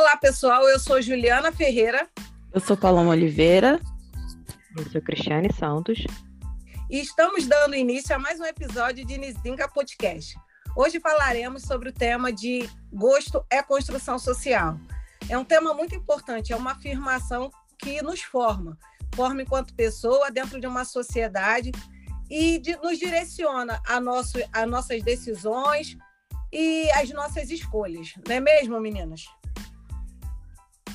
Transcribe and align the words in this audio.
Olá, 0.00 0.16
pessoal. 0.16 0.66
Eu 0.66 0.80
sou 0.80 1.02
Juliana 1.02 1.52
Ferreira. 1.52 2.08
Eu 2.54 2.58
sou 2.58 2.74
Paloma 2.74 3.10
Oliveira. 3.10 3.78
Eu 4.74 4.90
sou 4.90 4.98
Cristiane 5.02 5.52
Santos. 5.52 6.02
E 6.88 7.00
estamos 7.00 7.46
dando 7.46 7.74
início 7.74 8.16
a 8.16 8.18
mais 8.18 8.40
um 8.40 8.46
episódio 8.46 9.04
de 9.04 9.18
Nizinga 9.18 9.68
Podcast. 9.68 10.34
Hoje 10.74 10.98
falaremos 10.98 11.64
sobre 11.64 11.90
o 11.90 11.92
tema 11.92 12.32
de 12.32 12.66
gosto 12.90 13.44
é 13.50 13.62
construção 13.62 14.18
social. 14.18 14.80
É 15.28 15.36
um 15.36 15.44
tema 15.44 15.74
muito 15.74 15.94
importante, 15.94 16.50
é 16.50 16.56
uma 16.56 16.72
afirmação 16.72 17.50
que 17.78 18.00
nos 18.00 18.22
forma, 18.22 18.78
forma 19.14 19.42
enquanto 19.42 19.74
pessoa 19.74 20.30
dentro 20.30 20.58
de 20.58 20.66
uma 20.66 20.86
sociedade 20.86 21.72
e 22.30 22.58
de, 22.58 22.74
nos 22.76 22.98
direciona 22.98 23.78
a, 23.86 24.00
nosso, 24.00 24.38
a 24.50 24.64
nossas 24.64 25.02
decisões 25.02 25.94
e 26.50 26.90
as 26.92 27.10
nossas 27.10 27.50
escolhas. 27.50 28.14
Não 28.26 28.34
é 28.34 28.40
mesmo, 28.40 28.80
meninas? 28.80 29.26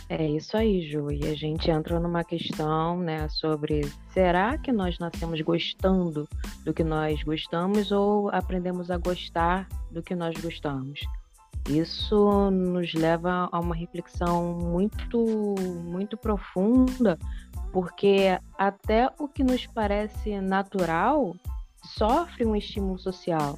É 0.08 0.24
isso 0.24 0.56
aí, 0.56 0.88
Ju. 0.90 1.12
E 1.12 1.26
a 1.28 1.34
gente 1.34 1.72
entra 1.72 2.00
numa 2.00 2.24
questão, 2.24 3.00
né, 3.00 3.28
sobre 3.28 3.82
será 4.14 4.58
que 4.58 4.72
nós 4.72 5.00
nascemos 5.00 5.42
gostando 5.42 6.28
do 6.64 6.74
que 6.74 6.84
nós 6.84 7.24
gostamos 7.24 7.92
ou 7.92 8.30
aprendemos 8.30 8.92
a 8.92 8.98
gostar 8.98 9.68
do 9.92 10.04
que 10.04 10.16
nós 10.16 10.36
gostamos? 10.40 11.02
Isso 11.68 12.52
nos 12.52 12.94
leva 12.94 13.50
a 13.52 13.60
uma 13.60 13.74
reflexão 13.74 14.54
muito, 14.54 15.26
muito 15.84 16.16
profunda, 16.16 17.18
porque 17.74 18.38
até 18.56 19.10
o 19.18 19.28
que 19.28 19.44
nos 19.44 19.66
parece 19.66 20.40
natural 20.40 21.36
sofre 21.84 22.46
um 22.46 22.56
estímulo 22.56 23.00
social. 23.00 23.58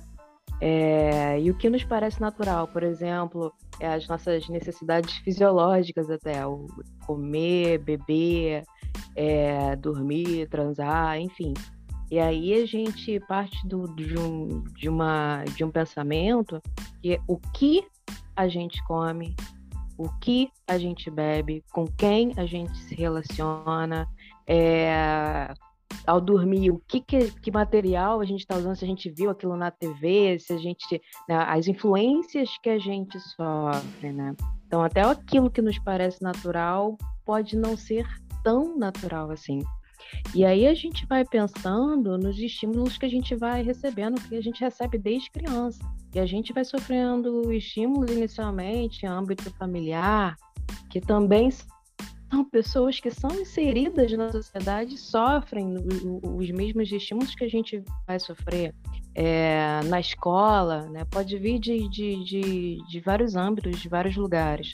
É, 0.62 1.40
e 1.40 1.52
o 1.52 1.58
que 1.58 1.70
nos 1.70 1.84
parece 1.84 2.22
natural, 2.22 2.68
por 2.70 2.82
exemplo, 2.82 3.54
as 3.82 4.08
nossas 4.08 4.48
necessidades 4.50 5.16
fisiológicas 5.18 6.10
até, 6.10 6.46
o 6.46 6.66
comer, 7.06 7.80
beber, 7.80 8.64
é, 9.16 9.76
dormir, 9.76 10.48
transar, 10.50 11.20
enfim. 11.20 11.54
E 12.10 12.20
aí 12.20 12.54
a 12.62 12.66
gente 12.66 13.20
parte 13.22 13.68
do, 13.68 13.88
de, 13.96 14.18
um, 14.18 14.64
de, 14.76 14.88
uma, 14.88 15.44
de 15.56 15.64
um 15.64 15.70
pensamento 15.70 16.62
que 17.02 17.16
é 17.16 17.20
o 17.28 17.38
que 17.38 17.86
a 18.36 18.48
gente 18.48 18.82
come, 18.86 19.36
o 19.98 20.08
que 20.20 20.50
a 20.68 20.78
gente 20.78 21.10
bebe, 21.10 21.64
com 21.72 21.86
quem 21.86 22.32
a 22.38 22.46
gente 22.46 22.78
se 22.78 22.96
relaciona, 22.96 24.08
é, 24.46 25.54
ao 26.06 26.22
dormir, 26.22 26.72
o 26.72 26.82
que, 26.88 27.02
que, 27.02 27.32
que 27.40 27.52
material 27.52 28.22
a 28.22 28.26
gente 28.26 28.40
está 28.40 28.56
usando, 28.56 28.76
se 28.76 28.86
a 28.86 28.88
gente 28.88 29.10
viu 29.10 29.30
aquilo 29.30 29.56
na 29.56 29.72
TV, 29.72 30.40
se 30.40 30.54
a 30.54 30.58
gente. 30.58 31.02
Né, 31.28 31.36
as 31.36 31.68
influências 31.68 32.50
que 32.62 32.70
a 32.70 32.80
gente 32.80 33.20
sofre, 33.20 34.12
né? 34.12 34.36
Então, 34.66 34.82
até 34.82 35.02
aquilo 35.02 35.50
que 35.50 35.62
nos 35.62 35.80
parece 35.80 36.22
natural 36.22 36.98
pode 37.26 37.56
não 37.58 37.76
ser 37.78 38.06
tão 38.44 38.78
natural 38.78 39.32
assim. 39.32 39.60
E 40.34 40.46
aí 40.46 40.68
a 40.68 40.74
gente 40.74 41.06
vai 41.06 41.26
pensando 41.26 42.18
nos 42.18 42.40
estímulos 42.40 42.98
que 42.98 43.06
a 43.06 43.10
gente 43.10 43.36
vai 43.36 43.62
recebendo, 43.62 44.22
que 44.22 44.36
a 44.36 44.42
gente 44.42 44.62
recebe 44.62 44.98
desde 44.98 45.32
criança. 45.32 45.80
E 46.14 46.20
a 46.20 46.26
gente 46.26 46.54
vai 46.54 46.64
sofrendo 46.64 47.52
estímulos 47.52 48.12
inicialmente 48.12 49.06
âmbito 49.06 49.50
familiar, 49.56 50.36
que 50.90 51.02
também 51.02 51.50
são 52.30 52.44
pessoas 52.44 53.00
que 53.00 53.10
são 53.10 53.32
inseridas 53.40 54.12
na 54.14 54.32
sociedade 54.32 54.98
sofrem 54.98 55.76
os 56.24 56.52
mesmos 56.52 56.92
estímulos 56.92 57.34
que 57.34 57.44
a 57.44 57.50
gente 57.50 57.84
vai 58.06 58.20
sofrer. 58.20 58.74
É, 59.16 59.80
na 59.86 60.00
escola, 60.00 60.84
né? 60.90 61.04
pode 61.10 61.40
vir 61.40 61.58
de, 61.58 61.90
de, 61.90 62.24
de, 62.24 62.78
de, 62.88 63.00
vários 63.00 63.36
âmbitos, 63.36 63.80
de 63.80 63.90
vários 63.90 64.16
lugares. 64.16 64.74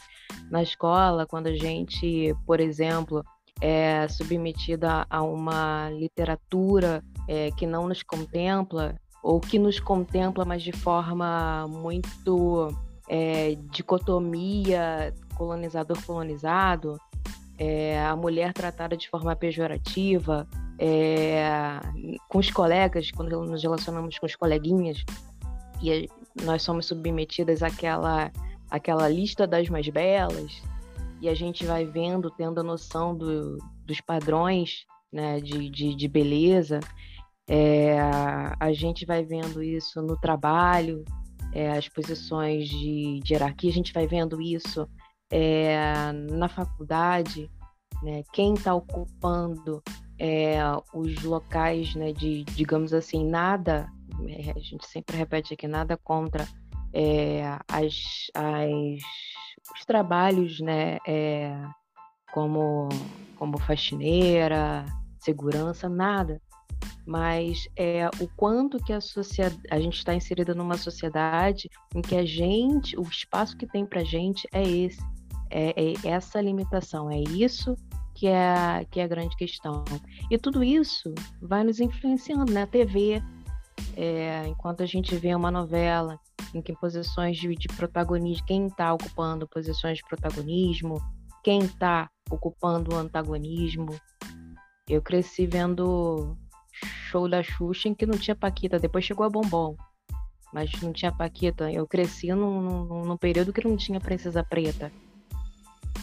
Na 0.50 0.61
escola, 0.61 1.25
quando 1.25 1.47
a 1.47 1.55
gente, 1.55 2.35
por 2.45 2.59
exemplo, 2.59 3.23
é 3.61 4.06
submetida 4.09 5.06
a 5.09 5.22
uma 5.22 5.89
literatura 5.91 7.01
é, 7.27 7.51
que 7.51 7.66
não 7.66 7.88
nos 7.88 8.03
contempla, 8.03 9.00
ou 9.23 9.39
que 9.39 9.57
nos 9.57 9.79
contempla, 9.79 10.44
mas 10.44 10.61
de 10.61 10.73
forma 10.73 11.66
muito 11.69 12.67
é, 13.07 13.56
dicotomia 13.72 15.13
colonizador-colonizado, 15.38 16.97
é, 17.63 18.06
a 18.06 18.16
mulher 18.16 18.51
tratada 18.51 18.97
de 18.97 19.09
forma 19.09 19.34
pejorativa, 19.35 20.46
é, 20.78 21.79
com 22.28 22.40
os 22.40 22.51
colegas, 22.51 23.09
quando 23.12 23.41
nos 23.46 23.63
relacionamos 23.63 24.19
com 24.19 24.25
os 24.25 24.35
coleguinhas, 24.35 25.03
e 25.81 26.09
nós 26.44 26.62
somos 26.62 26.88
submetidas 26.88 27.63
àquela, 27.63 28.31
àquela 28.69 29.07
lista 29.07 29.47
das 29.47 29.69
mais 29.69 29.88
belas, 29.88 30.62
e 31.22 31.29
a 31.29 31.34
gente 31.34 31.66
vai 31.66 31.85
vendo, 31.85 32.29
tendo 32.31 32.59
a 32.59 32.63
noção 32.63 33.16
do, 33.16 33.57
dos 33.85 34.01
padrões 34.01 34.85
né, 35.12 35.40
de, 35.40 35.69
de, 35.69 35.95
de 35.95 36.07
beleza, 36.09 36.81
é, 37.47 37.97
a 38.59 38.74
gente 38.74 39.06
vai 39.06 39.24
vendo 39.24 39.63
isso 39.63 40.01
no 40.01 40.18
trabalho, 40.19 41.06
é, 41.53 41.72
as 41.72 41.88
posições 41.88 42.68
de, 42.68 43.22
de 43.24 43.34
hierarquia, 43.34 43.69
a 43.69 43.74
gente 43.74 43.94
vai 43.94 44.06
vendo 44.06 44.41
isso 44.41 44.85
é, 45.33 46.11
na 46.11 46.47
faculdade, 46.47 47.49
né, 48.03 48.21
quem 48.31 48.53
está 48.53 48.75
ocupando 48.75 49.81
é, 50.19 50.59
os 50.94 51.23
locais 51.23 51.95
né, 51.95 52.13
de, 52.13 52.44
digamos 52.44 52.94
assim, 52.94 53.25
nada, 53.25 53.91
é, 54.27 54.51
a 54.51 54.59
gente 54.59 54.85
sempre 54.85 55.17
repete 55.17 55.55
aqui, 55.55 55.67
nada 55.67 55.97
contra 55.97 56.47
é, 56.94 57.45
as, 57.67 58.29
as, 58.35 59.01
os 59.75 59.85
trabalhos 59.88 60.59
né, 60.59 60.99
é, 61.07 61.59
como, 62.31 62.89
como 63.35 63.57
faxineira, 63.57 64.85
segurança, 65.19 65.89
nada. 65.89 66.39
Mas 67.07 67.67
é 67.75 68.07
o 68.19 68.27
quanto 68.35 68.77
que 68.77 68.94
a, 68.94 69.01
sociedade, 69.01 69.61
a 69.71 69.79
gente 69.79 69.97
está 69.97 70.13
inserida 70.13 70.53
numa 70.53 70.77
sociedade 70.77 71.69
em 71.95 72.01
que 72.01 72.15
a 72.15 72.23
gente, 72.23 72.95
o 72.97 73.01
espaço 73.01 73.57
que 73.57 73.65
tem 73.65 73.83
para 73.83 74.03
gente 74.03 74.47
é 74.53 74.61
esse 74.61 75.01
é, 75.53 75.93
é 76.03 76.07
essa 76.07 76.41
limitação, 76.41 77.11
é 77.11 77.19
isso 77.19 77.75
que 78.13 78.27
é, 78.27 78.85
que 78.89 78.99
é 78.99 79.03
a 79.03 79.07
grande 79.07 79.35
questão. 79.35 79.83
E 80.29 80.37
tudo 80.37 80.63
isso 80.63 81.13
vai 81.41 81.63
nos 81.63 81.79
influenciando, 81.79 82.51
né? 82.51 82.63
A 82.63 82.67
TV, 82.67 83.21
é, 83.95 84.47
enquanto 84.47 84.81
a 84.81 84.85
gente 84.85 85.15
vê 85.15 85.33
uma 85.35 85.51
novela 85.51 86.19
em 86.53 86.61
que 86.61 86.73
posições 86.73 87.37
de, 87.37 87.55
de 87.55 87.67
protagonismo, 87.69 88.45
quem 88.45 88.67
está 88.67 88.93
ocupando 88.93 89.47
posições 89.47 89.97
de 89.97 90.03
protagonismo, 90.03 91.01
quem 91.43 91.59
está 91.59 92.09
ocupando 92.29 92.95
o 92.95 92.97
antagonismo. 92.97 93.95
Eu 94.87 95.01
cresci 95.01 95.45
vendo 95.45 96.37
show 97.09 97.27
da 97.29 97.43
Xuxa 97.43 97.89
em 97.89 97.93
que 97.93 98.05
não 98.05 98.17
tinha 98.17 98.35
Paquita, 98.35 98.79
depois 98.79 99.05
chegou 99.05 99.25
a 99.25 99.29
Bombom, 99.29 99.75
mas 100.53 100.71
não 100.81 100.93
tinha 100.93 101.11
Paquita. 101.11 101.71
Eu 101.71 101.87
cresci 101.87 102.33
num, 102.33 102.61
num, 102.61 103.05
num 103.05 103.17
período 103.17 103.53
que 103.53 103.67
não 103.67 103.75
tinha 103.75 103.99
Princesa 103.99 104.43
Preta. 104.43 104.91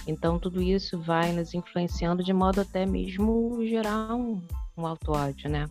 Então, 0.07 0.39
tudo 0.39 0.61
isso 0.63 1.01
vai 1.01 1.33
nos 1.33 1.55
influenciando 1.55 2.23
de 2.23 2.33
modo 2.33 2.61
até 2.61 2.87
mesmo 2.87 3.59
gerar 3.67 4.15
um, 4.15 4.43
um 4.77 4.87
auto-ódio, 4.87 5.51
né? 5.51 5.69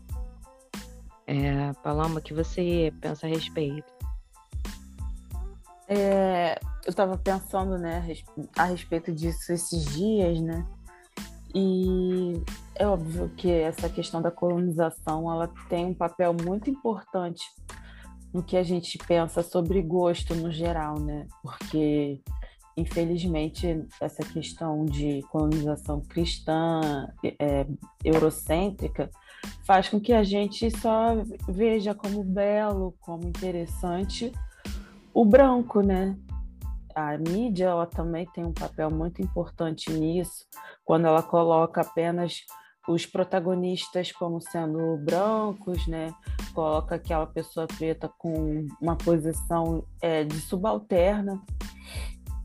É, 1.28 1.74
Paloma, 1.84 2.19
o 2.19 2.24
que 2.24 2.34
você 2.34 2.94
pensa 3.02 3.28
a 3.28 3.29
respeito? 3.29 3.91
É, 5.88 6.59
eu 6.85 6.90
estava 6.90 7.18
pensando 7.18 7.78
né, 7.78 8.03
a 8.58 8.66
respeito 8.66 9.12
disso 9.12 9.52
esses 9.52 9.85
dias, 9.85 10.40
né? 10.40 10.66
E 11.53 12.41
é 12.76 12.88
óbvio 12.88 13.29
que 13.35 13.52
essa 13.52 13.90
questão 13.90 14.22
da 14.22 14.29
colonização 14.29 15.32
ela 15.32 15.52
tem 15.67 15.85
um 15.85 15.94
papel 15.94 16.34
muito 16.34 16.70
importante 16.70 17.44
no 18.32 18.44
que 18.44 18.55
a 18.55 18.64
gente 18.64 18.97
pensa 18.99 19.41
sobre 19.41 19.82
gosto 19.82 20.35
no 20.35 20.52
geral, 20.52 20.99
né? 20.99 21.28
Porque 21.41 22.22
infelizmente, 22.79 23.85
essa 23.99 24.23
questão 24.23 24.85
de 24.85 25.22
colonização 25.31 26.02
cristã, 26.02 27.11
é, 27.23 27.66
eurocêntrica, 28.03 29.09
faz 29.64 29.90
com 29.90 29.99
que 29.99 30.14
a 30.14 30.23
gente 30.23 30.70
só 30.79 31.16
veja 31.47 31.93
como 31.93 32.23
belo, 32.23 32.96
como 32.99 33.28
interessante 33.28 34.31
o 35.14 35.26
branco, 35.26 35.81
né? 35.81 36.17
A 36.96 37.17
mídia 37.17 37.66
ela 37.66 37.85
também 37.85 38.26
tem 38.34 38.46
um 38.46 38.53
papel 38.53 38.90
muito 38.90 39.22
importante 39.22 39.91
nisso, 39.91 40.46
quando 40.84 41.05
ela 41.05 41.22
coloca 41.22 41.82
apenas 41.82 42.43
os 42.87 43.05
protagonistas 43.05 44.11
como 44.11 44.41
sendo 44.41 44.97
brancos, 44.97 45.85
né? 45.87 46.14
Coloca 46.53 46.96
aquela 46.96 47.28
pessoa 47.28 47.67
preta 47.67 48.09
com 48.17 48.66
uma 48.82 48.96
posição 48.96 49.84
é, 50.02 50.23
de 50.23 50.40
subalterna 50.40 51.40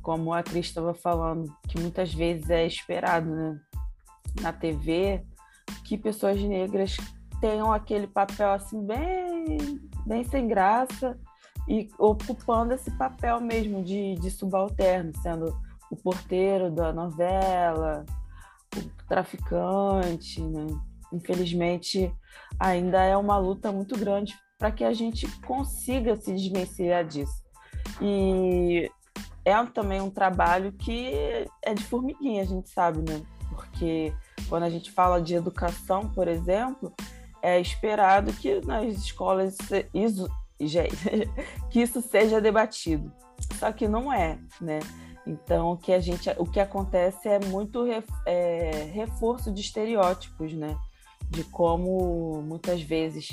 como 0.04 0.34
a 0.34 0.42
Cris 0.42 0.66
estava 0.66 0.92
falando, 0.92 1.50
que 1.66 1.80
muitas 1.80 2.12
vezes 2.12 2.50
é 2.50 2.66
esperado 2.66 3.26
né, 3.28 3.58
na 4.40 4.52
TV 4.52 5.24
que 5.82 5.96
pessoas 5.96 6.40
negras 6.42 6.96
tenham 7.40 7.72
aquele 7.72 8.06
papel 8.06 8.52
assim 8.52 8.84
bem, 8.84 9.80
bem 10.06 10.22
sem 10.22 10.46
graça 10.46 11.18
e 11.66 11.88
ocupando 11.98 12.74
esse 12.74 12.90
papel 12.98 13.40
mesmo 13.40 13.82
de, 13.82 14.14
de 14.16 14.30
subalterno, 14.30 15.10
sendo 15.22 15.58
o 15.90 15.96
porteiro 15.96 16.70
da 16.70 16.92
novela, 16.92 18.04
o 18.76 19.06
traficante, 19.08 20.42
né? 20.42 20.66
Infelizmente, 21.12 22.12
ainda 22.58 23.02
é 23.02 23.16
uma 23.16 23.38
luta 23.38 23.72
muito 23.72 23.98
grande 23.98 24.34
para 24.58 24.70
que 24.70 24.84
a 24.84 24.92
gente 24.92 25.26
consiga 25.42 26.16
se 26.16 26.32
desvencilhar 26.32 27.06
disso. 27.06 27.42
E 28.02 28.90
é 29.44 29.64
também 29.67 30.00
um 30.00 30.11
trabalho 30.11 30.73
que 30.73 31.12
é 31.62 31.75
de 31.75 31.85
formiguinha, 31.85 32.43
a 32.43 32.46
gente 32.46 32.69
sabe, 32.70 32.99
né? 32.99 33.23
Porque 33.50 34.12
quando 34.49 34.64
a 34.64 34.70
gente 34.70 34.91
fala 34.91 35.20
de 35.20 35.35
educação, 35.35 36.08
por 36.08 36.29
exemplo, 36.29 36.93
é 37.43 37.61
esperado 37.61 38.32
que 38.32 38.64
nas 38.67 38.96
escolas 38.96 39.56
isso, 39.93 40.29
que 41.70 41.81
isso 41.81 42.00
seja 42.00 42.41
debatido. 42.41 43.12
Só 43.58 43.70
que 43.70 43.87
não 43.87 44.12
é, 44.12 44.38
né? 44.61 44.81
Então, 45.26 45.73
o 45.73 45.76
que 45.76 45.93
a 45.93 46.00
gente, 46.00 46.31
o 46.38 46.44
que 46.44 46.61
acontece 46.61 47.29
é 47.29 47.38
muito 47.38 47.85
é, 48.26 48.90
reforço 48.93 49.52
de 49.52 49.61
estereótipos, 49.61 50.52
né? 50.52 50.76
De 51.31 51.44
como 51.44 52.43
muitas 52.43 52.82
vezes 52.82 53.29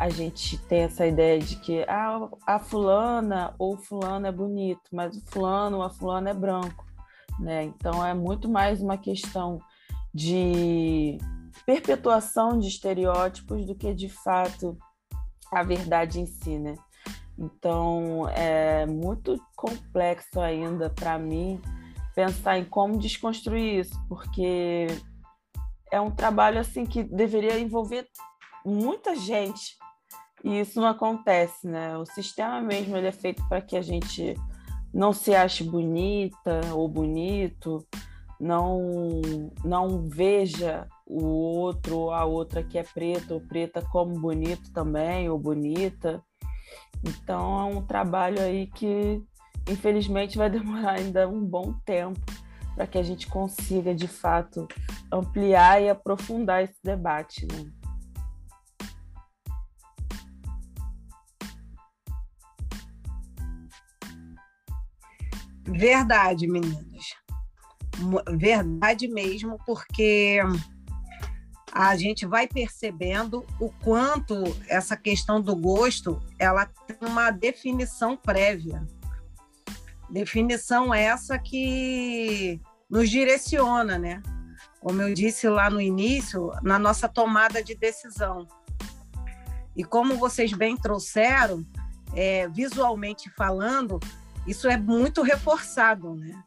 a 0.00 0.08
gente 0.08 0.56
tem 0.56 0.84
essa 0.84 1.06
ideia 1.06 1.38
de 1.38 1.56
que 1.56 1.82
ah, 1.82 2.26
a 2.46 2.58
fulana 2.58 3.54
ou 3.58 3.76
fulano 3.76 4.26
é 4.26 4.32
bonito, 4.32 4.80
mas 4.90 5.14
o 5.14 5.20
fulano 5.26 5.76
ou 5.76 5.82
a 5.82 5.90
fulana 5.90 6.30
é 6.30 6.34
branco, 6.34 6.86
né? 7.38 7.64
Então 7.64 8.02
é 8.04 8.14
muito 8.14 8.48
mais 8.48 8.80
uma 8.80 8.96
questão 8.96 9.60
de 10.14 11.18
perpetuação 11.66 12.58
de 12.58 12.68
estereótipos 12.68 13.66
do 13.66 13.74
que 13.74 13.92
de 13.92 14.08
fato 14.08 14.74
a 15.52 15.62
verdade 15.62 16.18
em 16.18 16.24
si, 16.24 16.58
né? 16.58 16.76
Então 17.38 18.26
é 18.30 18.86
muito 18.86 19.38
complexo 19.54 20.40
ainda 20.40 20.88
para 20.88 21.18
mim 21.18 21.60
pensar 22.14 22.56
em 22.56 22.64
como 22.64 22.98
desconstruir 22.98 23.80
isso, 23.80 24.02
porque 24.08 24.86
é 25.92 26.00
um 26.00 26.10
trabalho 26.10 26.58
assim 26.58 26.86
que 26.86 27.02
deveria 27.02 27.60
envolver 27.60 28.06
muita 28.64 29.14
gente 29.14 29.78
e 30.42 30.60
isso 30.60 30.80
não 30.80 30.88
acontece, 30.88 31.66
né? 31.66 31.96
O 31.98 32.04
sistema 32.04 32.60
mesmo 32.60 32.96
ele 32.96 33.08
é 33.08 33.12
feito 33.12 33.46
para 33.48 33.60
que 33.60 33.76
a 33.76 33.82
gente 33.82 34.34
não 34.92 35.12
se 35.12 35.34
ache 35.34 35.62
bonita 35.62 36.60
ou 36.74 36.88
bonito, 36.88 37.86
não 38.40 39.20
não 39.64 40.08
veja 40.08 40.86
o 41.06 41.24
outro 41.24 41.98
ou 41.98 42.12
a 42.12 42.24
outra 42.24 42.62
que 42.62 42.78
é 42.78 42.82
preta 42.82 43.34
ou 43.34 43.40
preta 43.40 43.82
como 43.82 44.18
bonito 44.18 44.72
também 44.72 45.28
ou 45.28 45.38
bonita. 45.38 46.22
Então 47.04 47.60
é 47.60 47.64
um 47.64 47.82
trabalho 47.82 48.40
aí 48.40 48.66
que 48.66 49.22
infelizmente 49.68 50.38
vai 50.38 50.48
demorar 50.50 50.92
ainda 50.92 51.28
um 51.28 51.44
bom 51.44 51.74
tempo 51.84 52.20
para 52.74 52.86
que 52.86 52.96
a 52.96 53.02
gente 53.02 53.26
consiga 53.26 53.94
de 53.94 54.08
fato 54.08 54.66
ampliar 55.12 55.82
e 55.82 55.90
aprofundar 55.90 56.62
esse 56.62 56.78
debate. 56.82 57.46
Né? 57.46 57.70
Verdade, 65.64 66.46
meninas. 66.46 67.14
Verdade 68.36 69.08
mesmo, 69.08 69.58
porque 69.66 70.40
a 71.72 71.96
gente 71.96 72.26
vai 72.26 72.48
percebendo 72.48 73.46
o 73.60 73.70
quanto 73.70 74.34
essa 74.68 74.96
questão 74.96 75.40
do 75.40 75.54
gosto 75.54 76.20
ela 76.38 76.66
tem 76.66 76.96
uma 77.08 77.30
definição 77.30 78.16
prévia. 78.16 78.84
Definição 80.08 80.92
essa 80.92 81.38
que 81.38 82.60
nos 82.88 83.08
direciona, 83.08 83.98
né? 83.98 84.20
Como 84.80 85.00
eu 85.00 85.14
disse 85.14 85.48
lá 85.48 85.70
no 85.70 85.80
início, 85.80 86.50
na 86.62 86.78
nossa 86.78 87.08
tomada 87.08 87.62
de 87.62 87.74
decisão. 87.76 88.48
E 89.76 89.84
como 89.84 90.16
vocês 90.16 90.52
bem 90.52 90.76
trouxeram, 90.76 91.64
é, 92.14 92.48
visualmente 92.48 93.30
falando, 93.36 94.00
isso 94.46 94.68
é 94.68 94.76
muito 94.76 95.22
reforçado, 95.22 96.14
né? 96.14 96.42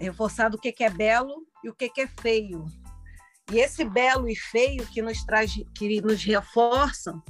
É 0.00 0.04
reforçado 0.04 0.56
o 0.56 0.60
que 0.60 0.74
é 0.82 0.90
belo 0.90 1.46
e 1.62 1.68
o 1.68 1.74
que 1.74 1.90
é 2.00 2.06
feio. 2.06 2.64
E 3.52 3.58
esse 3.58 3.84
belo 3.84 4.28
e 4.28 4.34
feio 4.34 4.86
que 4.86 5.02
nos 5.02 5.22
traz, 5.24 5.52
que 5.74 6.00
nos 6.00 6.24
reforçam, 6.24 7.22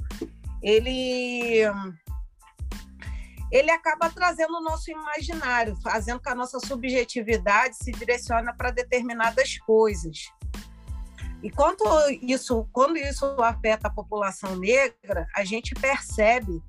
ele 0.61 1.63
ele 3.51 3.69
acaba 3.71 4.09
trazendo 4.09 4.57
o 4.57 4.61
nosso 4.61 4.89
imaginário, 4.89 5.75
fazendo 5.81 6.19
que 6.19 6.29
a 6.29 6.35
nossa 6.35 6.59
subjetividade 6.59 7.77
se 7.77 7.91
direcione 7.91 8.51
para 8.57 8.71
determinadas 8.71 9.57
coisas. 9.59 10.31
E 11.43 11.51
quando 11.51 11.83
isso, 12.21 12.67
quando 12.71 12.97
isso 12.97 13.25
afeta 13.41 13.87
a 13.87 13.93
população 13.93 14.55
negra, 14.55 15.27
a 15.35 15.43
gente 15.43 15.75
percebe 15.75 16.61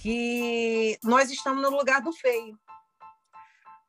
que 0.00 0.98
nós 1.04 1.30
estamos 1.30 1.62
no 1.62 1.70
lugar 1.76 2.00
do 2.00 2.10
feio. 2.10 2.58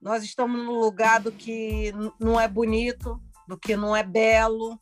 Nós 0.02 0.24
estamos 0.24 0.62
no 0.62 0.78
lugar 0.78 1.22
do 1.22 1.32
que 1.32 1.94
não 2.20 2.40
é 2.40 2.50
bonito, 2.50 3.22
do 3.48 3.58
que 3.58 3.78
não 3.78 3.96
é 3.96 4.04
belo. 4.04 4.78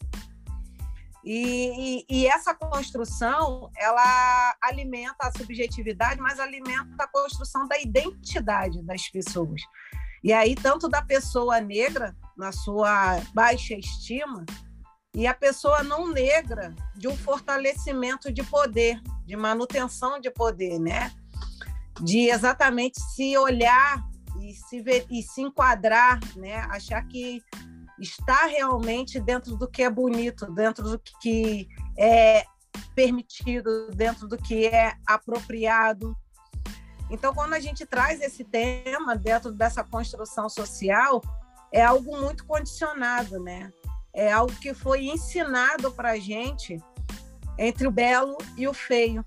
E, 1.24 2.00
e, 2.00 2.06
e, 2.10 2.28
essa 2.28 2.56
construção, 2.56 3.70
ela 3.78 4.56
alimenta 4.60 5.28
a 5.28 5.32
subjetividade, 5.38 6.20
mas 6.20 6.40
alimenta 6.40 7.04
a 7.04 7.08
construção 7.08 7.68
da 7.68 7.78
identidade 7.80 8.82
das 8.82 9.08
pessoas. 9.10 9.62
E 10.24 10.34
aí, 10.34 10.56
tanto 10.56 10.90
da 10.90 11.02
pessoa 11.04 11.62
negra, 11.62 12.16
na 12.36 12.52
sua 12.52 13.22
baixa 13.36 13.76
estima, 13.76 14.46
e 15.14 15.26
a 15.26 15.34
pessoa 15.34 15.84
não 15.84 16.08
negra, 16.08 16.74
de 16.96 17.08
um 17.08 17.18
fortalecimento 17.18 18.32
de 18.32 18.44
poder, 18.44 19.02
de 19.26 19.36
manutenção 19.36 20.20
de 20.20 20.30
poder, 20.30 20.80
né? 20.80 21.12
De 22.02 22.30
exatamente 22.30 23.00
se 23.16 23.38
olhar 23.38 24.04
e 24.42 24.54
se, 24.54 24.82
ver, 24.82 25.06
e 25.10 25.22
se 25.22 25.42
enquadrar, 25.42 26.20
né? 26.36 26.58
achar 26.70 27.06
que 27.08 27.42
está 28.00 28.46
realmente 28.46 29.20
dentro 29.20 29.58
do 29.58 29.68
que 29.68 29.84
é 29.84 29.90
bonito, 29.90 30.52
dentro 30.54 30.84
do 30.84 31.00
que 31.22 31.68
é 31.98 32.46
permitido, 32.96 33.90
dentro 33.92 34.28
do 34.28 34.38
que 34.38 34.68
é 34.68 34.94
apropriado. 35.06 36.16
Então, 37.10 37.34
quando 37.34 37.54
a 37.54 37.60
gente 37.60 37.86
traz 37.86 38.22
esse 38.22 38.44
tema 38.44 39.16
dentro 39.18 39.52
dessa 39.52 39.84
construção 39.84 40.48
social, 40.48 41.22
é 41.72 41.84
algo 41.84 42.18
muito 42.18 42.46
condicionado, 42.46 43.40
né? 43.40 43.72
É 44.14 44.32
algo 44.32 44.54
que 44.56 44.74
foi 44.74 45.06
ensinado 45.06 45.92
para 45.92 46.12
a 46.12 46.20
gente 46.20 46.82
entre 47.58 47.88
o 47.88 47.92
belo 47.92 48.38
e 48.58 48.68
o 48.68 48.74
feio 48.74 49.26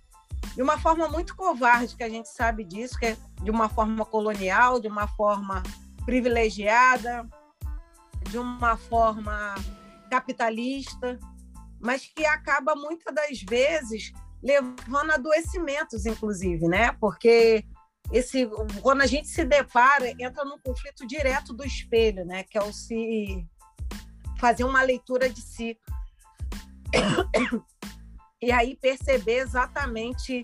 de 0.55 0.63
uma 0.63 0.79
forma 0.79 1.09
muito 1.09 1.35
covarde, 1.35 1.97
que 1.97 2.03
a 2.03 2.09
gente 2.09 2.29
sabe 2.29 2.65
disso, 2.65 2.99
que 2.99 3.07
é 3.07 3.17
de 3.43 3.51
uma 3.51 3.69
forma 3.69 4.05
colonial, 4.05 4.81
de 4.81 4.89
uma 4.89 5.09
forma 5.09 5.63
privilegiada, 6.05 7.27
de 8.29 8.39
uma 8.39 8.77
forma 8.77 9.55
capitalista, 10.11 11.19
mas 11.81 12.05
que 12.05 12.25
acaba 12.27 12.75
muitas 12.75 13.15
das 13.15 13.41
vezes 13.43 14.13
levando 14.43 15.13
a 15.13 15.15
adoecimentos, 15.15 16.05
inclusive, 16.05 16.67
né? 16.69 16.93
Porque 17.01 17.65
esse, 18.13 18.47
quando 18.83 19.03
a 19.03 19.07
gente 19.07 19.29
se 19.29 19.45
depara, 19.45 20.11
entra 20.19 20.45
num 20.45 20.59
conflito 20.59 21.07
direto 21.07 21.55
do 21.55 21.65
espelho, 21.65 22.25
né? 22.27 22.43
Que 22.45 22.59
é 22.59 22.63
o 22.63 22.73
se 22.73 23.47
fazer 24.43 24.65
uma 24.65 24.83
leitura 24.83 25.31
de 25.31 25.41
si 25.41 25.79
e 28.43 28.51
aí 28.51 28.75
perceber 28.75 29.37
exatamente 29.37 30.43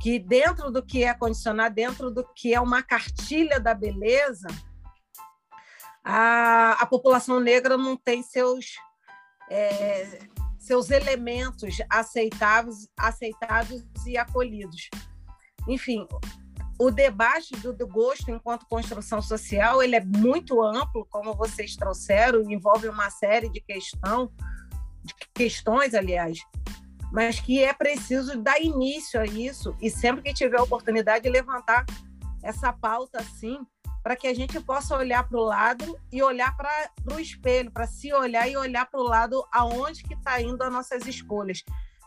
que 0.00 0.16
dentro 0.16 0.70
do 0.70 0.80
que 0.80 1.02
é 1.02 1.12
condicionar, 1.12 1.74
dentro 1.74 2.08
do 2.08 2.22
que 2.22 2.54
é 2.54 2.60
uma 2.60 2.84
cartilha 2.84 3.58
da 3.58 3.74
beleza, 3.74 4.46
a, 6.04 6.80
a 6.80 6.86
população 6.86 7.40
negra 7.40 7.76
não 7.76 7.96
tem 7.96 8.22
seus, 8.22 8.76
é, 9.50 10.20
seus 10.56 10.90
elementos 10.90 11.78
aceitáveis, 11.90 12.88
aceitados 12.96 13.82
e 14.06 14.16
acolhidos. 14.16 14.88
Enfim, 15.66 16.06
o 16.78 16.90
debate 16.90 17.56
do, 17.56 17.72
do, 17.72 17.86
gosto 17.86 18.30
enquanto 18.30 18.66
construção 18.66 19.22
social 19.22 19.82
ele 19.82 19.96
é 19.96 20.04
muito 20.04 20.62
amplo, 20.62 21.06
como 21.10 21.34
vocês 21.34 21.74
trouxeram, 21.74 22.42
envolve 22.50 22.88
uma 22.88 23.08
série 23.10 23.48
de, 23.48 23.60
questão, 23.60 24.30
de 25.02 25.14
questões, 25.34 25.94
aliás, 25.94 26.38
mas 27.12 27.40
que 27.40 27.62
é 27.62 27.72
preciso 27.72 28.40
dar 28.42 28.60
início 28.60 29.20
a 29.20 29.24
isso 29.24 29.74
e 29.80 29.90
sempre 29.90 30.22
que 30.22 30.34
tiver 30.34 30.60
oportunidade 30.60 31.28
levantar 31.28 31.86
essa 32.42 32.72
pauta 32.72 33.20
assim, 33.20 33.58
para 34.02 34.14
que 34.14 34.28
a 34.28 34.34
gente 34.34 34.60
possa 34.60 34.96
olhar 34.96 35.26
para 35.26 35.38
o 35.38 35.42
lado 35.42 35.98
e 36.12 36.22
olhar 36.22 36.56
para 36.56 36.70
o 37.12 37.18
espelho, 37.18 37.72
para 37.72 37.86
se 37.86 38.12
olhar 38.12 38.48
e 38.48 38.56
olhar 38.56 38.86
para 38.86 39.00
o 39.00 39.02
lado 39.02 39.44
aonde 39.50 40.02
que 40.04 40.14
está 40.14 40.40
indo 40.40 40.62
as 40.62 40.72
nossas 40.72 41.06
escolhas. 41.06 41.64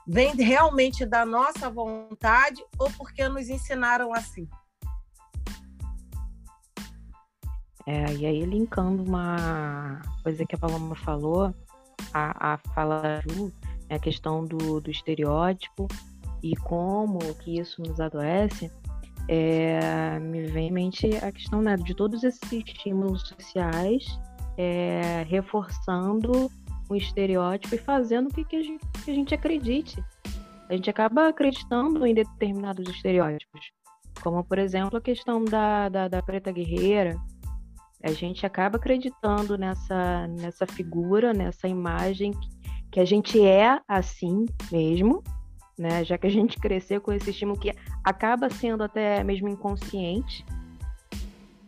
Vem 0.08 0.34
realmente 0.36 1.06
da 1.06 1.26
nossa 1.26 1.70
vontade 1.70 2.64
ou 2.78 2.90
porque 2.92 3.28
nos 3.28 3.50
ensinaram 3.50 4.14
assim? 4.14 4.48
É, 7.90 8.14
e 8.14 8.26
aí, 8.28 8.46
linkando 8.46 9.02
uma 9.02 10.00
coisa 10.22 10.46
que 10.46 10.54
a 10.54 10.60
Paloma 10.60 10.96
falou, 10.98 11.52
a, 12.14 12.54
a 12.54 12.58
fala 12.76 13.02
da 13.02 13.22
Ju, 13.22 13.52
é 13.90 13.96
a 13.96 14.00
questão 14.00 14.46
do, 14.46 14.80
do 14.80 14.92
estereótipo 14.92 15.88
e 16.44 16.56
como 16.56 17.18
que 17.40 17.60
isso 17.60 17.82
nos 17.82 18.00
adoece, 18.00 18.72
é, 19.28 20.20
me 20.20 20.46
vem 20.46 20.68
em 20.68 20.72
mente 20.72 21.08
a 21.16 21.32
questão 21.32 21.64
né, 21.64 21.76
de 21.78 21.96
todos 21.96 22.24
esses 22.24 22.52
estímulos 22.52 23.28
sociais 23.28 24.06
é, 24.56 25.26
reforçando 25.28 26.48
um 26.92 26.96
estereótipo 26.96 27.74
e 27.74 27.80
fazendo 27.80 28.32
com 28.32 28.46
que 28.46 28.56
a 28.56 28.62
gente, 28.62 28.86
que 29.04 29.10
a 29.10 29.16
gente 29.16 29.34
acredite. 29.34 30.04
A 30.70 30.76
gente 30.76 30.92
acaba 30.92 31.28
acreditando 31.28 32.06
em 32.06 32.14
determinados 32.14 32.88
estereótipos, 32.88 33.72
como 34.22 34.44
por 34.44 34.60
exemplo 34.60 35.00
a 35.00 35.02
questão 35.02 35.44
da, 35.44 35.90
da, 35.90 36.08
da 36.08 36.22
preta 36.22 36.52
guerreira. 36.52 37.20
A 38.04 38.12
gente 38.12 38.46
acaba 38.46 38.78
acreditando 38.78 39.58
nessa, 39.58 40.28
nessa 40.28 40.66
figura, 40.66 41.34
nessa 41.34 41.68
imagem 41.68 42.34
que, 42.92 43.00
a 43.00 43.06
gente 43.06 43.46
é 43.46 43.80
assim 43.88 44.46
mesmo, 44.72 45.24
né? 45.78 46.04
Já 46.04 46.18
que 46.18 46.28
a 46.28 46.30
gente 46.30 46.58
cresceu 46.58 47.02
com 47.02 47.12
esse 47.12 47.30
estímulo 47.30 47.60
que 47.60 47.74
acaba 48.04 48.50
sendo 48.50 48.84
até 48.84 49.24
mesmo 49.24 49.50
inconsciente. 49.50 50.46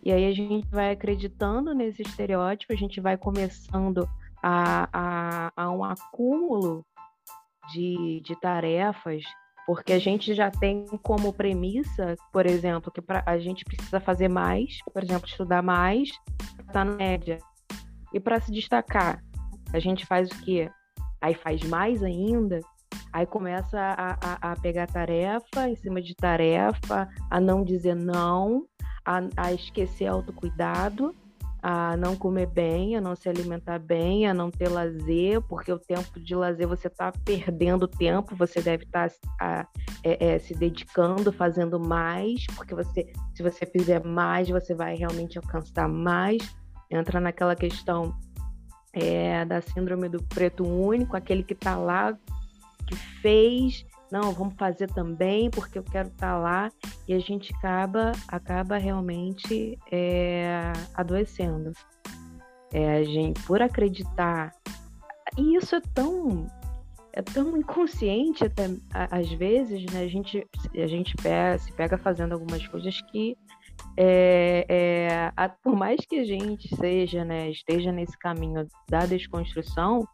E 0.04 0.12
aí 0.12 0.26
a 0.26 0.34
gente 0.34 0.68
vai 0.70 0.92
acreditando 0.92 1.76
nesse 1.76 2.02
estereótipo, 2.02 2.74
a 2.74 2.78
gente 2.78 3.00
vai 3.00 3.18
começando 3.18 4.10
a, 4.42 4.90
a, 4.92 5.52
a 5.56 5.72
um 5.72 5.84
acúmulo 5.84 6.84
de, 7.72 8.22
de 8.26 8.36
tarefas, 8.40 9.24
porque 9.66 9.94
a 9.94 10.00
gente 10.00 10.34
já 10.34 10.50
tem 10.50 10.86
como 11.04 11.34
premissa, 11.34 12.16
por 12.32 12.46
exemplo, 12.46 12.92
que 12.92 13.02
pra, 13.02 13.24
a 13.26 13.38
gente 13.38 13.64
precisa 13.64 14.00
fazer 14.00 14.30
mais, 14.30 14.78
por 14.94 15.04
exemplo, 15.04 15.28
estudar 15.28 15.62
mais, 15.62 16.10
estar 16.60 16.86
na 16.86 16.96
média. 16.96 17.38
E 18.14 18.20
para 18.20 18.40
se 18.42 18.52
destacar, 18.52 19.24
a 19.74 19.80
gente 19.80 20.06
faz 20.06 20.30
o 20.30 20.42
quê? 20.44 20.70
Aí 21.22 21.34
faz 21.34 21.62
mais 21.64 22.04
ainda, 22.04 22.60
Aí 23.14 23.26
começa 23.26 23.78
a, 23.78 24.18
a, 24.22 24.52
a, 24.52 24.56
pegar 24.56 24.88
tarefa 24.88 25.68
em 25.68 25.76
cima 25.76 26.02
de 26.02 26.16
tarefa, 26.16 27.10
a 27.30 27.42
não 27.42 27.62
dizer 27.62 27.94
não, 27.94 28.66
a, 29.06 29.20
a 29.36 29.54
esquecer 29.54 30.08
autocuidado, 30.08 31.14
a 31.62 31.96
não 31.96 32.16
comer 32.16 32.48
bem, 32.48 32.96
a 32.96 33.02
não 33.02 33.16
se 33.16 33.30
alimentar 33.30 33.78
bem, 33.78 34.28
a 34.28 34.34
não 34.34 34.50
ter 34.50 34.68
lazer, 34.68 35.42
porque 35.42 35.72
o 35.72 35.78
tempo 35.78 36.20
de 36.20 36.34
lazer 36.34 36.68
você 36.68 36.88
está 36.88 37.12
perdendo 37.24 37.88
tempo, 37.88 38.36
você 38.36 38.62
deve 38.62 38.84
estar 38.84 39.12
tá, 39.38 39.68
é, 40.04 40.34
é, 40.34 40.40
se 40.40 40.56
dedicando, 40.56 41.32
fazendo 41.32 41.80
mais, 41.80 42.46
porque 42.56 42.74
você, 42.74 43.12
se 43.36 43.44
você 43.44 43.66
fizer 43.66 44.04
mais, 44.04 44.50
você 44.50 44.74
vai 44.74 44.96
realmente 44.96 45.38
alcançar 45.38 45.88
mais. 45.88 46.42
Entra 46.90 47.20
naquela 47.20 47.56
questão 47.56 48.16
é, 48.92 49.46
da 49.46 49.62
síndrome 49.62 50.10
do 50.10 50.22
preto 50.24 50.68
único, 50.68 51.16
aquele 51.16 51.44
que 51.44 51.54
está 51.54 51.78
lá 51.78 52.18
que 52.88 52.96
fez, 52.96 53.86
não, 54.12 54.34
vamos 54.34 54.56
fazer 54.56 54.88
também 54.88 55.50
porque 55.50 55.80
eu 55.80 55.84
quero 55.84 56.10
estar 56.10 56.34
tá 56.34 56.38
lá 56.38 56.72
e 57.08 57.14
a 57.14 57.20
gente 57.20 57.54
acaba, 57.56 58.12
acaba 58.28 58.78
realmente 58.78 59.80
é, 59.92 60.74
adoecendo. 60.94 61.72
É, 62.74 62.98
a 62.98 63.04
gente, 63.04 63.42
por 63.44 63.62
acreditar, 63.62 64.54
e 65.38 65.56
isso 65.56 65.76
é 65.76 65.82
tão 65.94 66.48
é 67.14 67.22
tão 67.22 67.58
inconsciente 67.58 68.46
até 68.46 68.70
às 68.94 69.30
vezes, 69.34 69.86
né? 69.92 70.04
A 70.04 70.08
gente, 70.08 70.48
a 70.74 70.88
gente 70.88 71.14
pega, 71.16 71.58
se 71.58 71.72
pega 71.74 71.98
fazendo 71.98 72.32
algumas 72.32 72.66
coisas 72.68 73.02
que 73.12 73.38
é, 73.98 74.66
é, 74.70 75.32
a, 75.36 75.50
por 75.50 75.76
mais 75.76 76.00
que 76.06 76.20
a 76.20 76.24
gente 76.24 76.74
seja, 76.76 77.26
né, 77.26 77.50
esteja 77.50 77.92
nesse 77.92 78.18
caminho 78.18 78.68
da 78.90 79.06
desconstrução, 79.06 80.08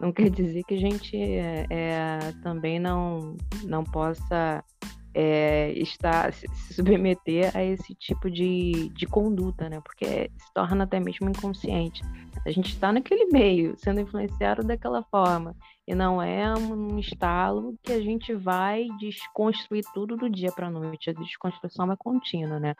não 0.00 0.12
quer 0.12 0.30
dizer 0.30 0.62
que 0.64 0.74
a 0.74 0.80
gente 0.80 1.16
é, 1.16 2.32
também 2.42 2.78
não, 2.78 3.36
não 3.64 3.84
possa 3.84 4.64
é, 5.12 5.72
estar 5.72 6.32
se 6.32 6.46
submeter 6.72 7.54
a 7.54 7.62
esse 7.62 7.94
tipo 7.94 8.30
de, 8.30 8.88
de 8.90 9.06
conduta, 9.06 9.68
né? 9.68 9.80
Porque 9.80 10.30
se 10.38 10.54
torna 10.54 10.84
até 10.84 11.00
mesmo 11.00 11.28
inconsciente. 11.28 12.02
A 12.46 12.50
gente 12.50 12.70
está 12.70 12.92
naquele 12.92 13.26
meio, 13.26 13.74
sendo 13.76 14.00
influenciado 14.00 14.62
daquela 14.62 15.02
forma. 15.02 15.54
E 15.86 15.94
não 15.94 16.22
é 16.22 16.54
um 16.54 16.98
estalo 16.98 17.74
que 17.82 17.92
a 17.92 18.00
gente 18.00 18.32
vai 18.32 18.86
desconstruir 18.98 19.84
tudo 19.92 20.16
do 20.16 20.30
dia 20.30 20.52
para 20.52 20.68
a 20.68 20.70
noite. 20.70 21.10
A 21.10 21.12
desconstrução 21.12 21.90
é 21.92 21.96
contínua, 21.96 22.60
né? 22.60 22.74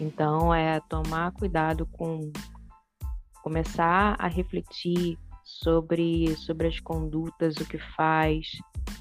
Então, 0.00 0.52
é 0.52 0.80
tomar 0.88 1.32
cuidado 1.32 1.86
com 1.92 2.32
começar 3.42 4.16
a 4.18 4.26
refletir 4.26 5.16
sobre, 5.46 6.34
sobre 6.36 6.66
as 6.66 6.80
condutas, 6.80 7.56
o 7.56 7.64
que 7.64 7.78
faz, 7.78 8.48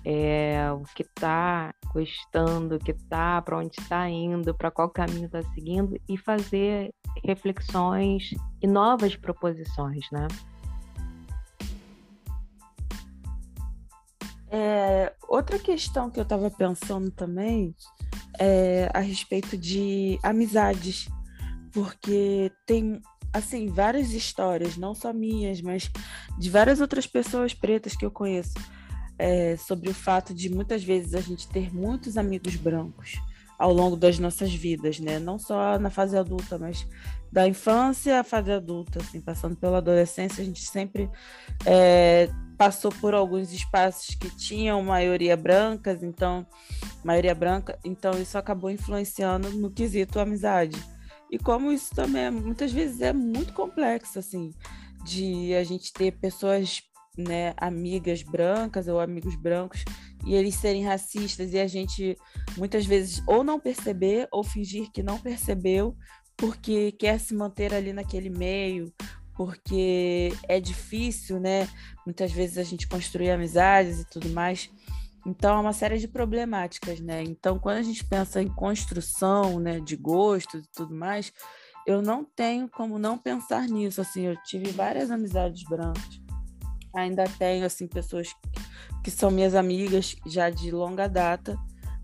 é, 0.06 0.72
o 0.72 0.84
que 0.96 1.02
está 1.02 1.74
gostando, 1.92 2.76
o 2.76 2.80
que 2.80 2.92
está, 2.92 3.42
para 3.42 3.58
onde 3.58 3.80
está 3.80 4.08
indo, 4.08 4.54
para 4.54 4.70
qual 4.70 4.88
caminho 4.90 5.26
está 5.26 5.42
seguindo 5.42 6.00
e 6.08 6.16
fazer 6.18 6.94
reflexões 7.24 8.30
e 8.62 8.68
novas 8.68 9.16
proposições, 9.16 10.06
né? 10.12 10.28
É, 14.48 15.14
outra 15.28 15.58
questão 15.58 16.12
que 16.12 16.20
eu 16.20 16.24
estava 16.24 16.52
pensando 16.52 17.10
também 17.10 17.76
é 18.40 18.88
a 18.94 19.00
respeito 19.00 19.58
de 19.58 20.20
amizades, 20.22 21.10
porque 21.74 22.52
tem 22.68 23.02
assim, 23.36 23.68
várias 23.68 24.12
histórias, 24.12 24.78
não 24.78 24.96
só 24.96 25.12
minhas, 25.12 25.62
mas 25.62 25.92
de 26.40 26.50
várias 26.50 26.80
outras 26.80 27.06
pessoas 27.06 27.54
pretas 27.54 27.96
que 27.96 28.06
eu 28.06 28.12
conheço, 28.12 28.54
é, 29.20 29.58
sobre 29.58 29.90
o 29.90 29.94
fato 29.94 30.34
de 30.34 30.50
muitas 30.50 30.84
vezes 30.84 31.14
a 31.14 31.22
gente 31.22 31.48
ter 31.48 31.74
muitos 31.74 32.18
amigos 32.18 32.56
brancos 32.56 33.20
ao 33.58 33.74
longo 33.74 33.96
das 33.96 34.20
nossas 34.20 34.54
vidas, 34.54 35.00
né? 35.00 35.20
Não 35.20 35.40
só 35.40 35.80
na 35.80 35.90
fase 35.90 36.18
adulta, 36.18 36.58
mas 36.58 36.86
da 37.32 37.48
infância 37.48 38.20
à 38.20 38.24
fase 38.24 38.52
adulta, 38.52 39.00
assim, 39.00 39.22
passando 39.22 39.56
pela 39.56 39.78
adolescência, 39.78 40.42
a 40.42 40.46
gente 40.46 40.66
sempre 40.66 41.10
é, 41.66 42.30
passou 42.58 42.92
por 42.92 43.14
alguns 43.14 43.54
espaços 43.54 44.16
que 44.16 44.30
tinham 44.30 44.82
maioria 44.82 45.36
brancas, 45.36 46.04
então 46.04 46.46
maioria 47.04 47.36
branca, 47.36 47.78
então 47.84 48.12
isso 48.14 48.38
acabou 48.38 48.70
influenciando 48.70 49.50
no 49.52 49.70
quesito 49.70 50.20
amizade. 50.20 50.95
E 51.32 51.38
como 51.38 51.72
isso 51.72 51.94
também 51.94 52.24
é, 52.24 52.32
muitas 52.32 52.72
vezes 52.72 53.02
é 53.02 53.12
muito 53.12 53.54
complexo, 53.54 54.20
assim, 54.20 54.54
de 55.04 55.54
a 55.56 55.64
gente 55.64 55.92
ter 55.92 56.12
pessoas, 56.14 56.82
né, 57.18 57.54
amigas 57.58 58.22
brancas 58.24 58.88
ou 58.88 59.00
amigos 59.00 59.36
brancos 59.36 59.84
e 60.26 60.36
eles 60.36 60.56
serem 60.56 60.84
racistas 60.84 61.54
e 61.54 61.60
a 61.60 61.68
gente 61.68 62.18
muitas 62.58 62.86
vezes 62.86 63.24
ou 63.28 63.44
não 63.44 63.60
perceber 63.60 64.28
ou 64.32 64.44
fingir 64.44 64.92
que 64.92 65.02
não 65.02 65.18
percebeu 65.18 65.96
porque 66.36 66.92
quer 66.94 67.20
se 67.20 67.34
manter 67.34 67.74
ali 67.74 67.94
naquele 67.94 68.30
meio, 68.30 68.92
porque 69.36 70.34
é 70.48 70.60
difícil, 70.60 71.40
né? 71.40 71.68
Muitas 72.06 72.32
vezes 72.32 72.58
a 72.58 72.64
gente 72.64 72.88
construir 72.88 73.32
amizades 73.32 74.02
e 74.02 74.06
tudo 74.06 74.30
mais. 74.30 74.70
Então, 75.26 75.58
é 75.58 75.60
uma 75.60 75.74
série 75.74 75.98
de 75.98 76.08
problemáticas, 76.08 77.00
né? 77.00 77.24
Então, 77.24 77.58
quando 77.58 77.78
a 77.78 77.84
gente 77.84 78.06
pensa 78.06 78.42
em 78.42 78.48
construção, 78.48 79.60
né, 79.60 79.80
de 79.80 79.96
gostos 79.96 80.64
e 80.64 80.70
tudo 80.72 80.94
mais, 80.94 81.34
eu 81.86 82.02
não 82.02 82.24
tenho 82.24 82.70
como 82.70 83.00
não 83.00 83.18
pensar 83.18 83.68
nisso. 83.68 84.02
Assim, 84.02 84.24
eu 84.28 84.36
tive 84.44 84.72
várias 84.72 85.10
amizades 85.10 85.64
brancas. 85.64 86.22
Ainda 86.96 87.26
tenho, 87.40 87.66
assim, 87.66 87.88
pessoas 87.88 88.30
que 89.04 89.10
são 89.10 89.32
minhas 89.32 89.56
amigas 89.56 90.16
já 90.26 90.50
de 90.50 90.72
longa 90.72 91.08
data, 91.08 91.58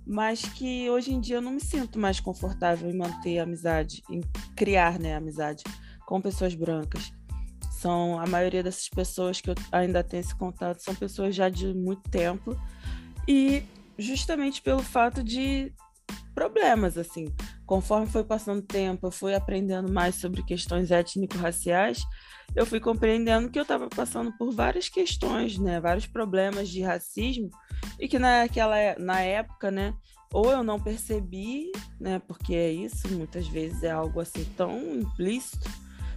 mas 0.05 0.41
que 0.41 0.89
hoje 0.89 1.13
em 1.13 1.19
dia 1.19 1.37
eu 1.37 1.41
não 1.41 1.53
me 1.53 1.61
sinto 1.61 1.99
mais 1.99 2.19
confortável 2.19 2.89
em 2.89 2.97
manter 2.97 3.39
amizade, 3.39 4.01
em 4.09 4.21
criar, 4.55 4.99
né, 4.99 5.15
amizade 5.15 5.63
com 6.05 6.19
pessoas 6.19 6.53
brancas. 6.55 7.11
São 7.71 8.19
a 8.19 8.27
maioria 8.27 8.61
dessas 8.61 8.89
pessoas 8.89 9.41
que 9.41 9.49
eu 9.49 9.55
ainda 9.71 10.03
tenho 10.03 10.21
esse 10.21 10.35
contato 10.35 10.79
são 10.79 10.93
pessoas 10.93 11.33
já 11.33 11.49
de 11.49 11.73
muito 11.73 12.07
tempo 12.09 12.55
e 13.27 13.63
justamente 13.97 14.61
pelo 14.61 14.81
fato 14.81 15.23
de 15.23 15.73
problemas, 16.33 16.97
assim. 16.97 17.33
Conforme 17.65 18.07
foi 18.07 18.23
passando 18.23 18.59
o 18.59 18.65
tempo, 18.65 19.07
eu 19.07 19.11
fui 19.11 19.33
aprendendo 19.33 19.91
mais 19.91 20.15
sobre 20.15 20.43
questões 20.43 20.91
étnico-raciais, 20.91 22.03
eu 22.55 22.65
fui 22.65 22.79
compreendendo 22.79 23.49
que 23.49 23.57
eu 23.57 23.63
estava 23.63 23.87
passando 23.87 24.31
por 24.37 24.51
várias 24.51 24.89
questões, 24.89 25.57
né, 25.57 25.79
vários 25.79 26.05
problemas 26.05 26.69
de 26.69 26.81
racismo 26.81 27.49
e 27.99 28.07
que 28.07 28.19
naquela 28.19 28.75
na 28.97 29.21
época, 29.21 29.71
né, 29.71 29.93
ou 30.33 30.51
eu 30.51 30.63
não 30.63 30.79
percebi, 30.79 31.71
né, 31.99 32.19
porque 32.27 32.53
é 32.53 32.71
isso, 32.71 33.07
muitas 33.09 33.47
vezes 33.47 33.83
é 33.83 33.91
algo 33.91 34.19
assim 34.19 34.43
tão 34.57 34.95
implícito, 34.95 35.69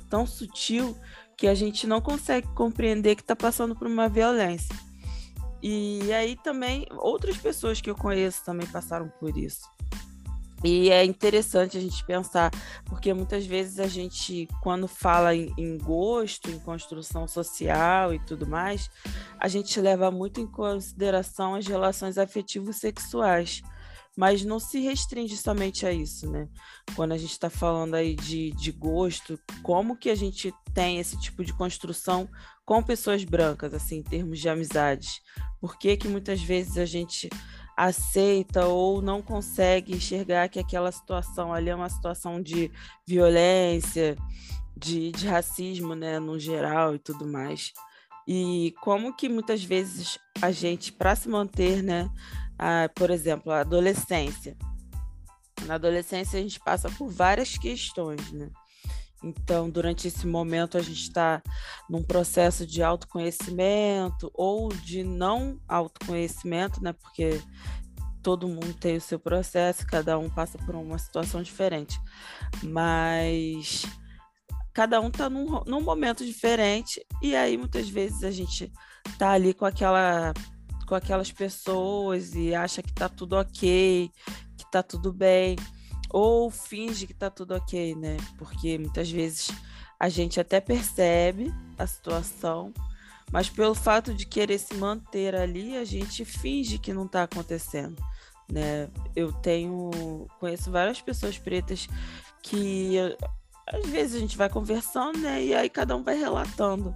tão 0.08 0.26
sutil 0.26 0.96
que 1.36 1.46
a 1.46 1.54
gente 1.54 1.86
não 1.86 2.00
consegue 2.00 2.48
compreender 2.54 3.14
que 3.16 3.22
está 3.22 3.36
passando 3.36 3.74
por 3.74 3.86
uma 3.86 4.08
violência. 4.08 4.74
E 5.66 6.12
aí 6.12 6.36
também 6.36 6.86
outras 6.90 7.38
pessoas 7.38 7.80
que 7.80 7.88
eu 7.88 7.94
conheço 7.94 8.44
também 8.44 8.66
passaram 8.66 9.08
por 9.18 9.34
isso. 9.34 9.66
E 10.62 10.90
é 10.90 11.02
interessante 11.02 11.78
a 11.78 11.80
gente 11.80 12.04
pensar, 12.04 12.50
porque 12.84 13.14
muitas 13.14 13.46
vezes 13.46 13.78
a 13.78 13.86
gente, 13.86 14.46
quando 14.62 14.86
fala 14.86 15.34
em, 15.34 15.54
em, 15.56 15.78
gosto, 15.78 16.50
em 16.50 16.58
construção 16.58 17.26
social 17.26 18.12
e 18.12 18.18
tudo 18.18 18.46
mais, 18.46 18.90
a 19.38 19.48
gente 19.48 19.80
leva 19.80 20.10
muito 20.10 20.38
em 20.38 20.46
consideração 20.46 21.54
as 21.54 21.66
relações 21.66 22.18
afetivos 22.18 22.76
sexuais, 22.76 23.62
mas 24.14 24.44
não 24.44 24.60
se 24.60 24.80
restringe 24.80 25.36
somente 25.36 25.86
a 25.86 25.92
isso, 25.92 26.30
né? 26.30 26.46
Quando 26.94 27.12
a 27.12 27.18
gente 27.18 27.32
está 27.32 27.48
falando 27.48 27.94
aí 27.94 28.14
de, 28.14 28.50
de 28.52 28.70
gosto, 28.70 29.38
como 29.62 29.96
que 29.96 30.10
a 30.10 30.14
gente 30.14 30.52
tem 30.74 30.98
esse 30.98 31.18
tipo 31.18 31.42
de 31.42 31.54
construção 31.54 32.28
com 32.64 32.82
pessoas 32.82 33.24
brancas, 33.24 33.72
assim, 33.72 33.96
em 33.96 34.02
termos 34.02 34.38
de 34.38 34.48
amizades? 34.48 35.20
Por 35.64 35.78
que 35.78 35.96
que 35.96 36.06
muitas 36.06 36.42
vezes 36.42 36.76
a 36.76 36.84
gente 36.84 37.30
aceita 37.74 38.66
ou 38.66 39.00
não 39.00 39.22
consegue 39.22 39.94
enxergar 39.96 40.46
que 40.50 40.58
aquela 40.58 40.92
situação 40.92 41.54
ali 41.54 41.70
é 41.70 41.74
uma 41.74 41.88
situação 41.88 42.38
de 42.38 42.70
violência, 43.06 44.14
de, 44.76 45.10
de 45.10 45.26
racismo, 45.26 45.94
né, 45.94 46.18
no 46.18 46.38
geral 46.38 46.94
e 46.94 46.98
tudo 46.98 47.26
mais. 47.26 47.72
E 48.28 48.74
como 48.82 49.16
que 49.16 49.26
muitas 49.26 49.64
vezes 49.64 50.18
a 50.42 50.50
gente, 50.50 50.92
para 50.92 51.16
se 51.16 51.30
manter, 51.30 51.82
né, 51.82 52.10
a, 52.58 52.90
por 52.94 53.08
exemplo, 53.08 53.50
a 53.50 53.60
adolescência. 53.60 54.58
Na 55.64 55.76
adolescência 55.76 56.38
a 56.38 56.42
gente 56.42 56.60
passa 56.60 56.90
por 56.90 57.08
várias 57.08 57.56
questões, 57.56 58.30
né? 58.32 58.50
Então, 59.24 59.70
durante 59.70 60.06
esse 60.06 60.26
momento, 60.26 60.76
a 60.76 60.82
gente 60.82 61.02
está 61.02 61.42
num 61.88 62.02
processo 62.02 62.66
de 62.66 62.82
autoconhecimento 62.82 64.30
ou 64.34 64.68
de 64.68 65.02
não 65.02 65.58
autoconhecimento, 65.66 66.82
né? 66.82 66.92
Porque 66.92 67.40
todo 68.22 68.48
mundo 68.48 68.74
tem 68.74 68.96
o 68.96 69.00
seu 69.00 69.18
processo, 69.18 69.86
cada 69.86 70.18
um 70.18 70.28
passa 70.28 70.58
por 70.58 70.74
uma 70.74 70.98
situação 70.98 71.42
diferente. 71.42 71.98
Mas 72.62 73.84
cada 74.74 75.00
um 75.00 75.08
está 75.08 75.30
num, 75.30 75.62
num 75.64 75.80
momento 75.80 76.24
diferente, 76.24 77.04
e 77.22 77.34
aí 77.34 77.56
muitas 77.56 77.88
vezes 77.88 78.24
a 78.24 78.30
gente 78.30 78.72
tá 79.18 79.30
ali 79.30 79.54
com 79.54 79.64
aquela 79.64 80.34
com 80.86 80.94
aquelas 80.94 81.32
pessoas 81.32 82.34
e 82.34 82.54
acha 82.54 82.82
que 82.82 82.92
tá 82.92 83.08
tudo 83.08 83.36
ok, 83.36 84.10
que 84.58 84.70
tá 84.70 84.82
tudo 84.82 85.12
bem 85.14 85.56
ou 86.14 86.48
finge 86.48 87.08
que 87.08 87.12
tá 87.12 87.28
tudo 87.28 87.56
ok, 87.56 87.96
né? 87.96 88.16
Porque 88.38 88.78
muitas 88.78 89.10
vezes 89.10 89.50
a 89.98 90.08
gente 90.08 90.38
até 90.38 90.60
percebe 90.60 91.52
a 91.76 91.88
situação, 91.88 92.72
mas 93.32 93.50
pelo 93.50 93.74
fato 93.74 94.14
de 94.14 94.24
querer 94.24 94.58
se 94.58 94.74
manter 94.74 95.34
ali, 95.34 95.76
a 95.76 95.84
gente 95.84 96.24
finge 96.24 96.78
que 96.78 96.92
não 96.92 97.08
tá 97.08 97.24
acontecendo, 97.24 98.00
né? 98.48 98.88
Eu 99.16 99.32
tenho 99.32 100.28
conheço 100.38 100.70
várias 100.70 101.00
pessoas 101.00 101.36
pretas 101.36 101.88
que 102.40 102.96
às 103.66 103.84
vezes 103.86 104.14
a 104.14 104.20
gente 104.20 104.36
vai 104.36 104.48
conversando, 104.48 105.18
né? 105.18 105.42
E 105.42 105.52
aí 105.52 105.68
cada 105.68 105.96
um 105.96 106.04
vai 106.04 106.16
relatando 106.16 106.94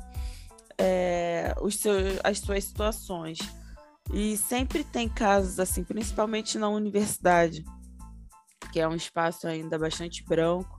é, 0.79 1.57
os 1.61 1.75
seus, 1.75 2.21
as 2.23 2.39
suas 2.39 2.63
situações. 2.63 3.41
E 4.15 4.37
sempre 4.37 4.85
tem 4.85 5.09
casos 5.09 5.59
assim, 5.59 5.83
principalmente 5.83 6.57
na 6.57 6.69
universidade, 6.69 7.65
que 8.73 8.81
é 8.81 8.88
um 8.88 8.95
espaço 8.95 9.47
ainda 9.47 9.79
bastante 9.79 10.25
branco, 10.25 10.79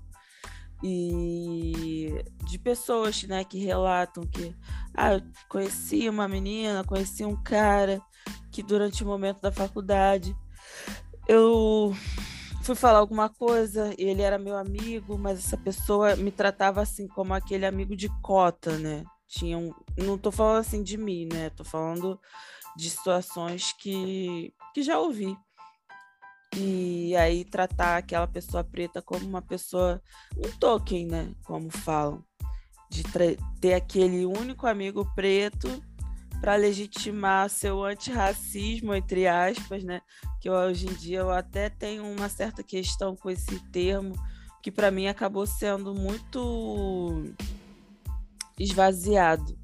e 0.83 2.23
de 2.45 2.57
pessoas 2.57 3.23
né, 3.23 3.43
que 3.43 3.59
relatam 3.59 4.23
que 4.25 4.55
ah, 4.95 5.19
conheci 5.49 6.07
uma 6.07 6.27
menina, 6.27 6.83
conheci 6.83 7.25
um 7.25 7.41
cara 7.43 8.01
que 8.51 8.63
durante 8.63 9.03
o 9.03 9.07
momento 9.07 9.41
da 9.41 9.51
faculdade 9.51 10.35
eu 11.27 11.93
fui 12.63 12.75
falar 12.75 12.99
alguma 12.99 13.29
coisa 13.29 13.93
e 13.97 14.03
ele 14.03 14.21
era 14.21 14.37
meu 14.37 14.57
amigo, 14.57 15.17
mas 15.17 15.39
essa 15.39 15.57
pessoa 15.57 16.15
me 16.15 16.31
tratava 16.31 16.81
assim 16.81 17.07
como 17.07 17.33
aquele 17.33 17.65
amigo 17.65 17.95
de 17.95 18.09
cota, 18.21 18.77
né? 18.77 19.03
Tinha 19.27 19.57
um, 19.57 19.71
não 19.97 20.17
tô 20.17 20.31
falando 20.31 20.59
assim 20.59 20.81
de 20.81 20.97
mim, 20.97 21.27
né? 21.31 21.49
Tô 21.51 21.63
falando 21.63 22.19
de 22.75 22.89
situações 22.89 23.73
que, 23.73 24.53
que 24.73 24.81
já 24.81 24.97
ouvi 24.97 25.37
e 26.55 27.15
aí 27.15 27.45
tratar 27.45 27.97
aquela 27.97 28.27
pessoa 28.27 28.63
preta 28.63 29.01
como 29.01 29.25
uma 29.25 29.41
pessoa, 29.41 30.01
um 30.37 30.49
token, 30.57 31.05
né? 31.05 31.31
Como 31.43 31.69
falam, 31.69 32.23
de 32.89 33.03
ter 33.59 33.73
aquele 33.73 34.25
único 34.25 34.65
amigo 34.65 35.05
preto 35.13 35.67
para 36.41 36.55
legitimar 36.55 37.49
seu 37.49 37.83
antirracismo, 37.83 38.95
entre 38.95 39.27
aspas, 39.27 39.83
né? 39.83 40.01
Que 40.41 40.49
eu, 40.49 40.53
hoje 40.53 40.87
em 40.87 40.93
dia 40.93 41.19
eu 41.19 41.31
até 41.31 41.69
tenho 41.69 42.05
uma 42.05 42.29
certa 42.29 42.63
questão 42.63 43.15
com 43.15 43.29
esse 43.29 43.59
termo, 43.71 44.15
que 44.63 44.71
para 44.71 44.91
mim 44.91 45.07
acabou 45.07 45.45
sendo 45.45 45.93
muito 45.93 47.23
esvaziado, 48.57 49.57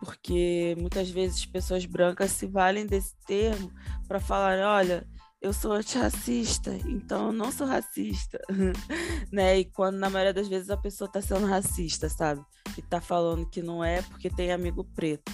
porque 0.00 0.76
muitas 0.78 1.08
vezes 1.08 1.46
pessoas 1.46 1.86
brancas 1.86 2.32
se 2.32 2.46
valem 2.46 2.86
desse 2.86 3.14
termo 3.26 3.70
para 4.08 4.20
falar, 4.20 4.58
olha, 4.58 5.06
eu 5.40 5.52
sou 5.54 5.72
antirracista, 5.72 6.74
então 6.86 7.28
eu 7.28 7.32
não 7.32 7.50
sou 7.50 7.66
racista, 7.66 8.38
né? 9.32 9.58
E 9.58 9.64
quando 9.64 9.96
na 9.96 10.10
maioria 10.10 10.34
das 10.34 10.48
vezes 10.48 10.68
a 10.68 10.76
pessoa 10.76 11.10
tá 11.10 11.22
sendo 11.22 11.46
racista, 11.46 12.08
sabe? 12.08 12.44
E 12.76 12.82
tá 12.82 13.00
falando 13.00 13.48
que 13.48 13.62
não 13.62 13.82
é 13.82 14.02
porque 14.02 14.28
tem 14.28 14.52
amigo 14.52 14.84
preto. 14.84 15.32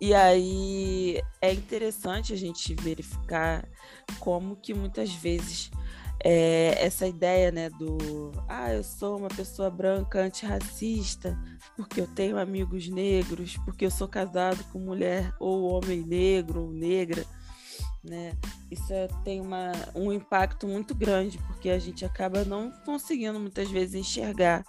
E 0.00 0.14
aí 0.14 1.20
é 1.40 1.52
interessante 1.52 2.32
a 2.32 2.36
gente 2.36 2.74
verificar 2.74 3.66
como 4.18 4.56
que 4.56 4.72
muitas 4.74 5.12
vezes 5.12 5.70
é, 6.22 6.74
essa 6.78 7.06
ideia, 7.06 7.50
né, 7.50 7.70
do 7.70 8.32
ah, 8.48 8.72
eu 8.72 8.84
sou 8.84 9.18
uma 9.18 9.28
pessoa 9.28 9.70
branca 9.70 10.20
antirracista 10.20 11.38
porque 11.76 12.00
eu 12.00 12.06
tenho 12.06 12.38
amigos 12.38 12.88
negros, 12.88 13.56
porque 13.64 13.86
eu 13.86 13.90
sou 13.90 14.08
casado 14.08 14.62
com 14.70 14.78
mulher 14.78 15.34
ou 15.38 15.70
homem 15.70 16.02
negro 16.02 16.62
ou 16.64 16.72
negra 16.72 17.24
né? 18.02 18.36
Isso 18.70 18.92
é, 18.92 19.08
tem 19.24 19.40
uma, 19.40 19.72
um 19.94 20.12
impacto 20.12 20.66
muito 20.66 20.94
grande, 20.94 21.38
porque 21.46 21.70
a 21.70 21.78
gente 21.78 22.04
acaba 22.04 22.44
não 22.44 22.70
conseguindo 22.84 23.38
muitas 23.38 23.70
vezes 23.70 23.94
enxergar 23.94 24.64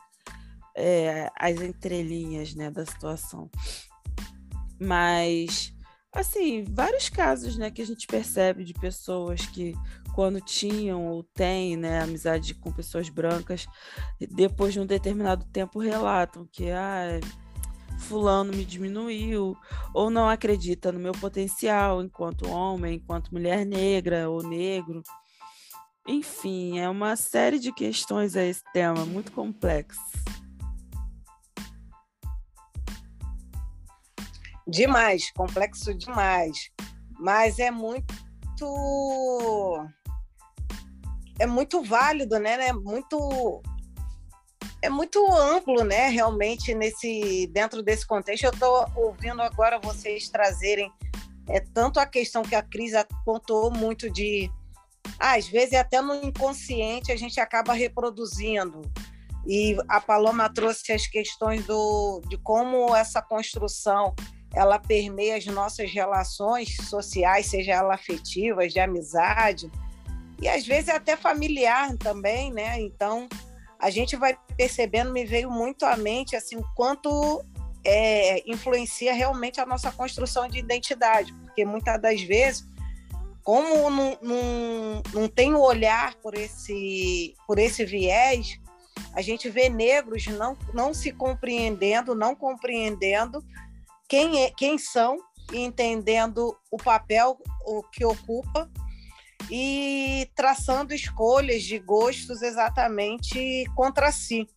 é, 0.75 1.29
as 1.37 1.59
entrelinhas 1.61 2.53
né, 2.55 2.69
da 2.69 2.85
situação. 2.85 3.49
Mas, 4.79 5.73
assim, 6.11 6.63
vários 6.63 7.09
casos 7.09 7.57
né, 7.57 7.69
que 7.69 7.81
a 7.81 7.85
gente 7.85 8.07
percebe 8.07 8.63
de 8.63 8.73
pessoas 8.73 9.45
que, 9.45 9.75
quando 10.13 10.41
tinham 10.41 11.07
ou 11.07 11.23
têm 11.23 11.77
né, 11.77 12.01
amizade 12.01 12.53
com 12.55 12.71
pessoas 12.71 13.09
brancas, 13.09 13.67
depois 14.31 14.73
de 14.73 14.79
um 14.79 14.85
determinado 14.85 15.45
tempo 15.45 15.79
relatam 15.79 16.47
que 16.51 16.69
ah, 16.71 17.19
fulano 18.01 18.51
me 18.51 18.65
diminuiu, 18.65 19.55
ou 19.93 20.09
não 20.09 20.27
acredita 20.27 20.91
no 20.91 20.99
meu 20.99 21.13
potencial 21.13 22.03
enquanto 22.03 22.49
homem, 22.49 22.95
enquanto 22.95 23.31
mulher 23.31 23.65
negra 23.65 24.29
ou 24.29 24.43
negro. 24.43 25.01
Enfim, 26.07 26.79
é 26.79 26.89
uma 26.89 27.15
série 27.15 27.59
de 27.59 27.71
questões 27.71 28.35
a 28.35 28.43
esse 28.43 28.63
tema, 28.73 29.05
muito 29.05 29.31
complexo. 29.31 30.01
Demais, 34.67 35.31
complexo 35.31 35.93
demais. 35.93 36.71
Mas 37.19 37.59
é 37.59 37.69
muito 37.69 38.05
é 41.39 41.45
muito 41.45 41.81
válido, 41.83 42.39
né? 42.39 42.67
É 42.67 42.73
muito 42.73 43.61
é 44.81 44.89
muito 44.89 45.25
amplo, 45.31 45.83
né? 45.83 46.09
Realmente 46.09 46.73
nesse 46.73 47.47
dentro 47.47 47.83
desse 47.83 48.05
contexto, 48.05 48.45
eu 48.45 48.51
estou 48.51 48.85
ouvindo 48.95 49.41
agora 49.41 49.79
vocês 49.79 50.27
trazerem 50.29 50.91
é 51.47 51.59
tanto 51.59 51.99
a 51.99 52.05
questão 52.05 52.43
que 52.43 52.55
a 52.55 52.61
Cris 52.61 52.93
apontou 52.93 53.71
muito 53.71 54.09
de 54.09 54.49
ah, 55.19 55.35
às 55.35 55.47
vezes 55.47 55.73
até 55.73 56.01
no 56.01 56.15
inconsciente 56.15 57.11
a 57.11 57.15
gente 57.15 57.39
acaba 57.39 57.73
reproduzindo 57.73 58.81
e 59.45 59.75
a 59.87 59.99
Paloma 59.99 60.51
trouxe 60.53 60.91
as 60.91 61.07
questões 61.07 61.65
do 61.65 62.21
de 62.27 62.37
como 62.37 62.95
essa 62.95 63.21
construção 63.21 64.15
ela 64.53 64.77
permeia 64.77 65.37
as 65.37 65.45
nossas 65.45 65.91
relações 65.91 66.75
sociais, 66.89 67.47
seja 67.47 67.73
ela 67.73 67.95
afetivas, 67.95 68.73
de 68.73 68.79
amizade 68.79 69.71
e 70.41 70.47
às 70.47 70.65
vezes 70.65 70.89
até 70.89 71.15
familiar 71.15 71.95
também, 71.97 72.51
né? 72.51 72.79
Então 72.79 73.27
a 73.81 73.89
gente 73.89 74.15
vai 74.15 74.37
percebendo, 74.55 75.11
me 75.11 75.25
veio 75.25 75.49
muito 75.49 75.85
à 75.85 75.97
mente 75.97 76.35
assim, 76.35 76.61
quanto 76.75 77.43
é, 77.83 78.47
influencia 78.49 79.11
realmente 79.11 79.59
a 79.59 79.65
nossa 79.65 79.91
construção 79.91 80.47
de 80.47 80.59
identidade, 80.59 81.33
porque 81.33 81.65
muitas 81.65 81.99
das 81.99 82.21
vezes, 82.21 82.63
como 83.43 83.89
não, 83.89 84.17
não, 84.21 85.03
não 85.13 85.27
tem 85.27 85.55
o 85.55 85.59
olhar 85.59 86.13
por 86.17 86.35
esse, 86.35 87.33
por 87.47 87.57
esse 87.57 87.83
viés, 87.83 88.59
a 89.15 89.21
gente 89.21 89.49
vê 89.49 89.67
negros 89.67 90.27
não, 90.27 90.55
não 90.75 90.93
se 90.93 91.11
compreendendo, 91.11 92.13
não 92.13 92.35
compreendendo 92.35 93.43
quem, 94.07 94.43
é, 94.43 94.51
quem 94.51 94.77
são 94.77 95.17
e 95.51 95.57
entendendo 95.57 96.55
o 96.69 96.77
papel 96.77 97.39
o 97.65 97.81
que 97.81 98.05
ocupa 98.05 98.69
e 99.51 100.31
traçando 100.33 100.93
escolhas 100.93 101.63
de 101.63 101.77
gostos 101.77 102.41
exatamente 102.41 103.65
contra 103.75 104.09
si, 104.09 104.47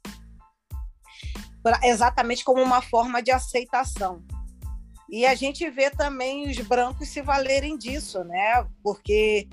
exatamente 1.83 2.44
como 2.44 2.62
uma 2.62 2.80
forma 2.80 3.20
de 3.20 3.33
aceitação. 3.33 4.24
E 5.11 5.26
a 5.26 5.35
gente 5.35 5.68
vê 5.68 5.90
também 5.90 6.48
os 6.48 6.57
brancos 6.59 7.09
se 7.09 7.20
valerem 7.20 7.76
disso, 7.76 8.22
né? 8.22 8.64
Porque 8.85 9.48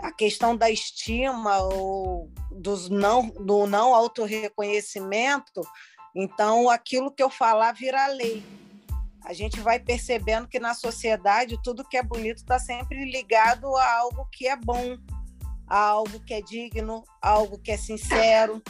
a 0.00 0.12
questão 0.12 0.56
da 0.56 0.70
estima 0.70 1.58
ou 1.58 2.30
dos 2.52 2.88
não, 2.88 3.28
do 3.28 3.66
não 3.66 3.92
autorreconhecimento, 3.92 5.62
então 6.14 6.70
aquilo 6.70 7.10
que 7.10 7.22
eu 7.22 7.28
falar 7.28 7.72
vira 7.72 8.06
lei. 8.06 8.42
A 9.26 9.32
gente 9.32 9.58
vai 9.58 9.80
percebendo 9.80 10.46
que 10.46 10.60
na 10.60 10.72
sociedade 10.72 11.60
tudo 11.60 11.84
que 11.84 11.96
é 11.96 12.02
bonito 12.02 12.36
está 12.36 12.60
sempre 12.60 13.10
ligado 13.10 13.74
a 13.76 13.98
algo 13.98 14.24
que 14.30 14.46
é 14.46 14.54
bom, 14.54 14.96
a 15.66 15.76
algo 15.76 16.20
que 16.20 16.32
é 16.32 16.40
digno, 16.40 17.02
a 17.20 17.30
algo 17.30 17.58
que 17.58 17.72
é 17.72 17.76
sincero, 17.76 18.62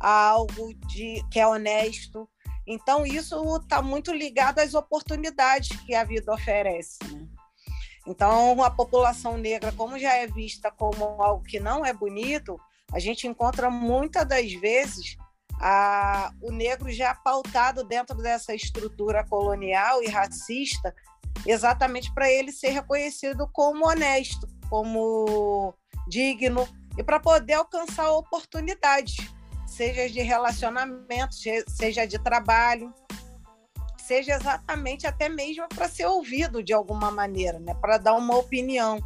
a 0.00 0.30
algo 0.30 0.74
de, 0.88 1.24
que 1.30 1.38
é 1.38 1.46
honesto. 1.46 2.28
Então, 2.66 3.06
isso 3.06 3.56
está 3.58 3.80
muito 3.80 4.12
ligado 4.12 4.58
às 4.58 4.74
oportunidades 4.74 5.80
que 5.82 5.94
a 5.94 6.02
vida 6.02 6.34
oferece. 6.34 6.98
Né? 7.12 7.28
Então, 8.04 8.60
a 8.64 8.70
população 8.72 9.36
negra, 9.36 9.70
como 9.70 9.96
já 9.96 10.12
é 10.12 10.26
vista 10.26 10.72
como 10.72 11.22
algo 11.22 11.44
que 11.44 11.60
não 11.60 11.86
é 11.86 11.92
bonito, 11.92 12.60
a 12.92 12.98
gente 12.98 13.28
encontra 13.28 13.70
muitas 13.70 14.26
das 14.26 14.52
vezes 14.54 15.16
a, 15.60 16.32
o 16.40 16.50
negro 16.50 16.90
já 16.90 17.14
pautado 17.14 17.84
dentro 17.84 18.16
dessa 18.16 18.54
estrutura 18.54 19.24
colonial 19.24 20.02
e 20.02 20.08
racista, 20.08 20.94
exatamente 21.46 22.12
para 22.12 22.30
ele 22.30 22.52
ser 22.52 22.70
reconhecido 22.70 23.48
como 23.52 23.86
honesto, 23.86 24.48
como 24.68 25.74
digno 26.08 26.68
e 26.96 27.02
para 27.02 27.20
poder 27.20 27.54
alcançar 27.54 28.10
oportunidades 28.10 29.16
seja 29.78 30.08
de 30.08 30.20
relacionamento, 30.22 31.34
seja 31.68 32.04
de 32.04 32.18
trabalho, 32.18 32.92
seja 33.98 34.34
exatamente 34.34 35.06
até 35.06 35.28
mesmo 35.28 35.68
para 35.68 35.88
ser 35.88 36.06
ouvido 36.06 36.62
de 36.62 36.72
alguma 36.72 37.12
maneira, 37.12 37.60
né? 37.60 37.74
para 37.74 37.96
dar 37.96 38.14
uma 38.14 38.36
opinião. 38.36 38.98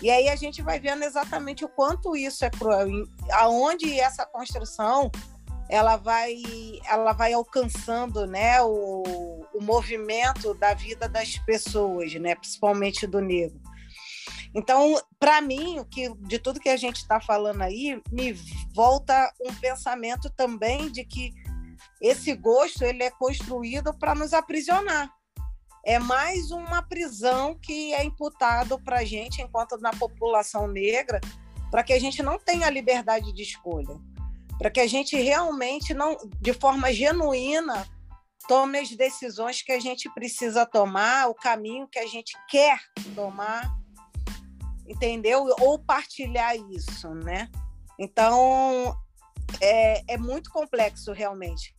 E 0.00 0.10
aí 0.10 0.28
a 0.28 0.36
gente 0.36 0.62
vai 0.62 0.80
vendo 0.80 1.02
exatamente 1.02 1.64
o 1.64 1.68
quanto 1.68 2.16
isso 2.16 2.44
é 2.44 2.50
cruel, 2.50 2.88
aonde 3.32 3.98
essa 4.00 4.24
construção 4.24 5.10
ela 5.68 5.96
vai, 5.96 6.34
ela 6.86 7.12
vai 7.12 7.32
alcançando 7.32 8.26
né, 8.26 8.60
o, 8.62 9.02
o 9.54 9.62
movimento 9.62 10.54
da 10.54 10.72
vida 10.74 11.08
das 11.08 11.36
pessoas, 11.38 12.14
né, 12.14 12.34
principalmente 12.34 13.06
do 13.06 13.20
negro. 13.20 13.60
Então, 14.54 15.00
para 15.18 15.40
mim, 15.40 15.78
o 15.78 15.84
que 15.84 16.08
de 16.20 16.38
tudo 16.38 16.60
que 16.60 16.68
a 16.68 16.76
gente 16.76 16.96
está 16.96 17.20
falando 17.20 17.62
aí, 17.62 18.00
me 18.10 18.32
volta 18.74 19.32
um 19.44 19.54
pensamento 19.54 20.30
também 20.30 20.90
de 20.90 21.04
que 21.04 21.32
esse 22.00 22.34
gosto 22.34 22.82
ele 22.82 23.02
é 23.02 23.10
construído 23.10 23.92
para 23.92 24.14
nos 24.14 24.32
aprisionar. 24.32 25.12
É 25.84 25.98
mais 25.98 26.50
uma 26.50 26.82
prisão 26.82 27.58
que 27.60 27.92
é 27.94 28.04
imputado 28.04 28.78
para 28.82 28.98
a 28.98 29.04
gente, 29.04 29.42
enquanto 29.42 29.76
na 29.78 29.90
população 29.90 30.66
negra, 30.66 31.20
para 31.70 31.82
que 31.82 31.92
a 31.92 32.00
gente 32.00 32.22
não 32.22 32.38
tenha 32.38 32.70
liberdade 32.70 33.32
de 33.32 33.42
escolha, 33.42 33.94
para 34.58 34.70
que 34.70 34.80
a 34.80 34.86
gente 34.86 35.16
realmente 35.16 35.94
não, 35.94 36.16
de 36.40 36.52
forma 36.52 36.92
genuína, 36.92 37.86
tome 38.48 38.78
as 38.78 38.90
decisões 38.90 39.62
que 39.62 39.72
a 39.72 39.80
gente 39.80 40.12
precisa 40.12 40.66
tomar, 40.66 41.28
o 41.28 41.34
caminho 41.34 41.86
que 41.86 41.98
a 41.98 42.06
gente 42.06 42.32
quer 42.48 42.78
tomar 43.14 43.78
entendeu? 44.88 45.46
Ou 45.60 45.78
partilhar 45.78 46.56
isso, 46.70 47.14
né? 47.14 47.48
Então, 47.98 48.96
é, 49.60 50.14
é 50.14 50.18
muito 50.18 50.50
complexo, 50.50 51.12
realmente. 51.12 51.74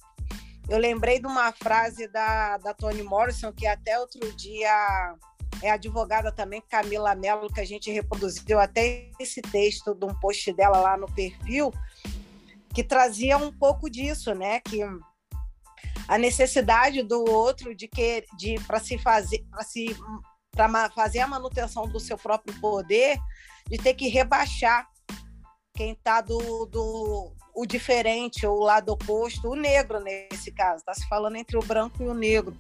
Eu 0.70 0.78
lembrei 0.78 1.20
de 1.20 1.26
uma 1.26 1.52
frase 1.52 2.08
da, 2.10 2.58
da 2.58 2.74
Toni 2.74 3.02
Morrison, 3.02 3.52
que 3.52 3.66
até 3.66 4.00
outro 4.00 4.32
dia 4.36 5.16
é 5.64 5.72
advogada 5.72 6.32
também, 6.32 6.62
Camila 6.70 7.16
Mello, 7.16 7.52
que 7.52 7.60
a 7.60 7.66
gente 7.66 7.92
reproduziu 7.92 8.60
até 8.60 9.10
esse 9.20 9.42
texto 9.42 9.96
de 9.96 10.06
um 10.06 10.14
post 10.20 10.54
dela 10.54 10.80
lá 10.80 10.96
no 10.96 11.08
perfil, 11.14 11.74
que 12.74 12.84
trazia 12.84 13.38
um 13.38 13.52
pouco 13.52 13.90
disso, 13.90 14.34
né? 14.34 14.60
Que 14.60 14.82
a 16.08 16.18
necessidade 16.18 17.04
do 17.04 17.24
outro 17.30 17.76
de 17.76 17.88
que 17.88 18.26
de 18.38 18.60
para 18.66 18.80
se 18.80 18.98
fazer 18.98 19.46
para 19.52 19.64
se 19.64 19.96
para 20.52 20.90
fazer 20.90 21.20
a 21.20 21.28
manutenção 21.28 21.88
do 21.88 22.00
seu 22.00 22.18
próprio 22.18 22.60
poder, 22.60 23.18
de 23.68 23.78
ter 23.78 23.94
que 23.94 24.08
rebaixar 24.08 24.88
quem 25.74 25.92
está 25.94 26.20
do, 26.20 26.66
do 26.66 27.32
o 27.54 27.66
diferente, 27.66 28.46
ou 28.46 28.58
o 28.58 28.64
lado 28.64 28.90
oposto, 28.90 29.50
o 29.50 29.56
negro 29.56 30.00
nesse 30.00 30.52
caso, 30.52 30.80
está 30.80 30.94
se 30.94 31.08
falando 31.08 31.36
entre 31.36 31.58
o 31.58 31.64
branco 31.64 32.04
e 32.04 32.08
o 32.08 32.14
negro. 32.14 32.58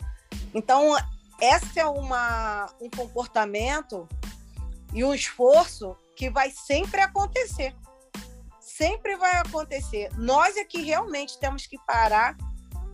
Então, 0.53 0.95
esse 1.41 1.79
é 1.79 1.85
uma, 1.85 2.67
um 2.81 2.89
comportamento 2.89 4.07
e 4.93 5.03
um 5.03 5.13
esforço 5.13 5.95
que 6.15 6.29
vai 6.29 6.51
sempre 6.51 7.01
acontecer. 7.01 7.75
Sempre 8.79 9.17
vai 9.17 9.35
acontecer. 9.35 10.09
Nós 10.17 10.55
é 10.55 10.63
que 10.63 10.81
realmente 10.81 11.37
temos 11.37 11.67
que 11.67 11.77
parar 11.85 12.37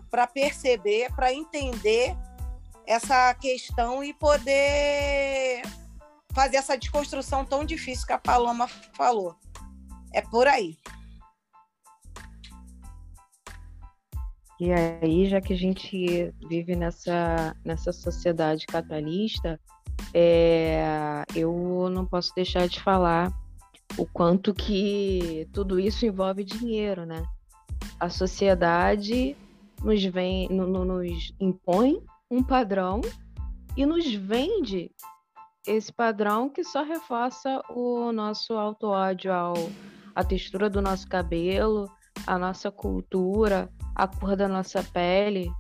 para 0.10 0.26
perceber, 0.26 1.14
para 1.14 1.32
entender 1.32 2.18
essa 2.88 3.32
questão 3.36 4.04
e 4.04 4.12
poder 4.12 5.62
fazer 6.34 6.58
essa 6.58 6.76
desconstrução 6.76 7.46
tão 7.46 7.64
difícil 7.64 8.08
que 8.08 8.14
a 8.14 8.18
Paloma 8.18 8.68
falou. 8.98 9.36
É 10.12 10.24
por 10.24 10.48
aí. 10.48 10.76
E 14.60 14.74
aí, 14.74 15.30
já 15.30 15.40
que 15.40 15.54
a 15.54 15.58
gente 15.58 16.34
vive 16.50 16.76
nessa, 16.76 17.56
nessa 17.64 17.94
sociedade 17.94 18.66
capitalista, 18.66 19.60
é, 20.16 21.24
eu 21.36 21.92
não 21.92 22.08
posso 22.08 22.34
deixar 22.34 22.68
de 22.68 22.82
falar 22.82 23.32
o 23.98 24.06
quanto 24.06 24.54
que 24.54 25.48
tudo 25.54 25.80
isso 25.80 26.06
envolve 26.06 26.44
dinheiro, 26.44 27.06
né? 27.06 27.24
A 28.00 28.10
sociedade 28.10 29.36
nos 29.84 30.04
vem, 30.04 30.50
no, 30.50 30.68
no, 30.68 30.86
nos 30.86 31.34
impõe 31.40 32.02
um 32.30 32.44
padrão 32.44 33.02
e 33.78 33.86
nos 33.86 34.14
vende 34.14 34.92
esse 35.68 35.92
padrão 35.92 36.50
que 36.50 36.64
só 36.64 36.84
reforça 36.84 37.62
o 37.70 38.12
nosso 38.12 38.54
auto-ódio 38.54 39.34
ao 39.34 39.54
a 40.16 40.24
textura 40.24 40.70
do 40.70 40.82
nosso 40.82 41.08
cabelo, 41.10 41.92
a 42.26 42.40
nossa 42.40 42.72
cultura, 42.72 43.70
a 43.94 44.08
cor 44.08 44.36
da 44.38 44.48
nossa 44.48 44.82
pele. 44.82 45.52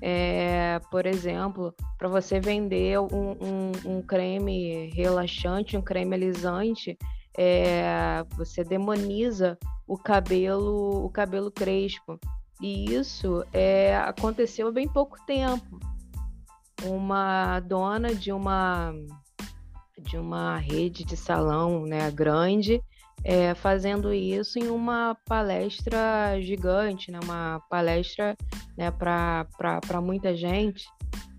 É, 0.00 0.78
por 0.90 1.06
exemplo, 1.06 1.74
para 1.98 2.08
você 2.08 2.38
vender 2.38 2.98
um, 3.00 3.32
um, 3.40 3.72
um, 3.84 4.02
creme 4.02 4.90
relaxante, 4.94 5.76
um 5.76 5.82
creme 5.82 6.14
alisante, 6.14 6.96
é, 7.36 8.24
você 8.36 8.64
demoniza 8.64 9.58
o 9.86 9.96
cabelo, 9.96 11.04
o 11.04 11.10
cabelo 11.10 11.50
crespo. 11.50 12.18
E 12.60 12.92
isso 12.92 13.44
é, 13.52 13.96
aconteceu 13.96 14.68
há 14.68 14.72
bem 14.72 14.88
pouco 14.88 15.16
tempo 15.24 15.78
uma 16.84 17.60
dona 17.60 18.14
de 18.14 18.32
uma 18.32 18.92
de 19.98 20.16
uma 20.16 20.56
rede 20.56 21.04
de 21.04 21.14
salão 21.14 21.84
né, 21.84 22.10
grande 22.10 22.82
é, 23.22 23.54
fazendo 23.54 24.12
isso 24.12 24.58
em 24.58 24.68
uma 24.68 25.16
palestra 25.26 26.40
gigante, 26.40 27.10
né, 27.10 27.20
uma 27.22 27.60
palestra 27.68 28.36
né, 28.76 28.90
para 28.90 30.00
muita 30.02 30.34
gente. 30.34 30.86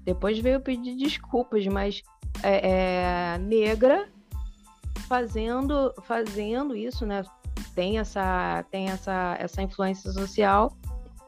Depois 0.04 0.38
veio 0.40 0.62
pedir 0.62 0.96
desculpas, 0.96 1.66
mas 1.66 2.02
é, 2.44 3.34
é, 3.34 3.38
negra 3.40 4.08
fazendo 5.12 5.94
fazendo 6.04 6.74
isso, 6.74 7.06
né? 7.06 7.22
Tem 7.76 8.00
essa 8.00 8.64
tem 8.72 8.88
essa 8.88 9.36
essa 9.38 9.62
influência 9.62 10.10
social 10.10 10.72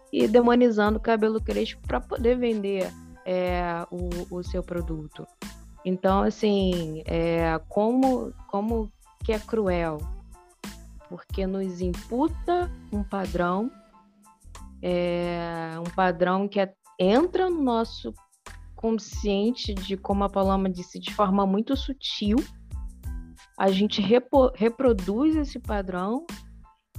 e 0.10 0.26
demonizando 0.26 1.00
o 1.00 1.02
cabelo 1.02 1.44
crespo 1.44 1.82
para 1.86 2.00
poder 2.00 2.38
vender 2.38 2.90
é, 3.26 3.86
o, 3.92 4.38
o 4.38 4.42
seu 4.42 4.64
produto. 4.64 5.28
Então, 5.84 6.22
assim, 6.22 7.04
é, 7.06 7.60
como, 7.68 8.32
como 8.48 8.90
que 9.22 9.34
é 9.34 9.40
cruel? 9.40 9.98
Porque 11.10 11.46
nos 11.46 11.82
imputa 11.82 12.72
um 12.90 13.04
padrão, 13.04 13.70
é, 14.82 15.72
um 15.78 15.94
padrão 15.94 16.48
que 16.48 16.62
é, 16.62 16.74
entra 16.98 17.50
no 17.50 17.62
nosso 17.62 18.14
consciente 18.76 19.74
de, 19.74 19.98
como 19.98 20.24
a 20.24 20.30
Paloma 20.30 20.70
disse, 20.70 21.00
de 21.00 21.14
forma 21.14 21.46
muito 21.46 21.76
sutil. 21.76 22.38
A 23.58 23.70
gente 23.72 24.02
repo, 24.02 24.52
reproduz 24.56 25.36
esse 25.36 25.60
padrão 25.60 26.26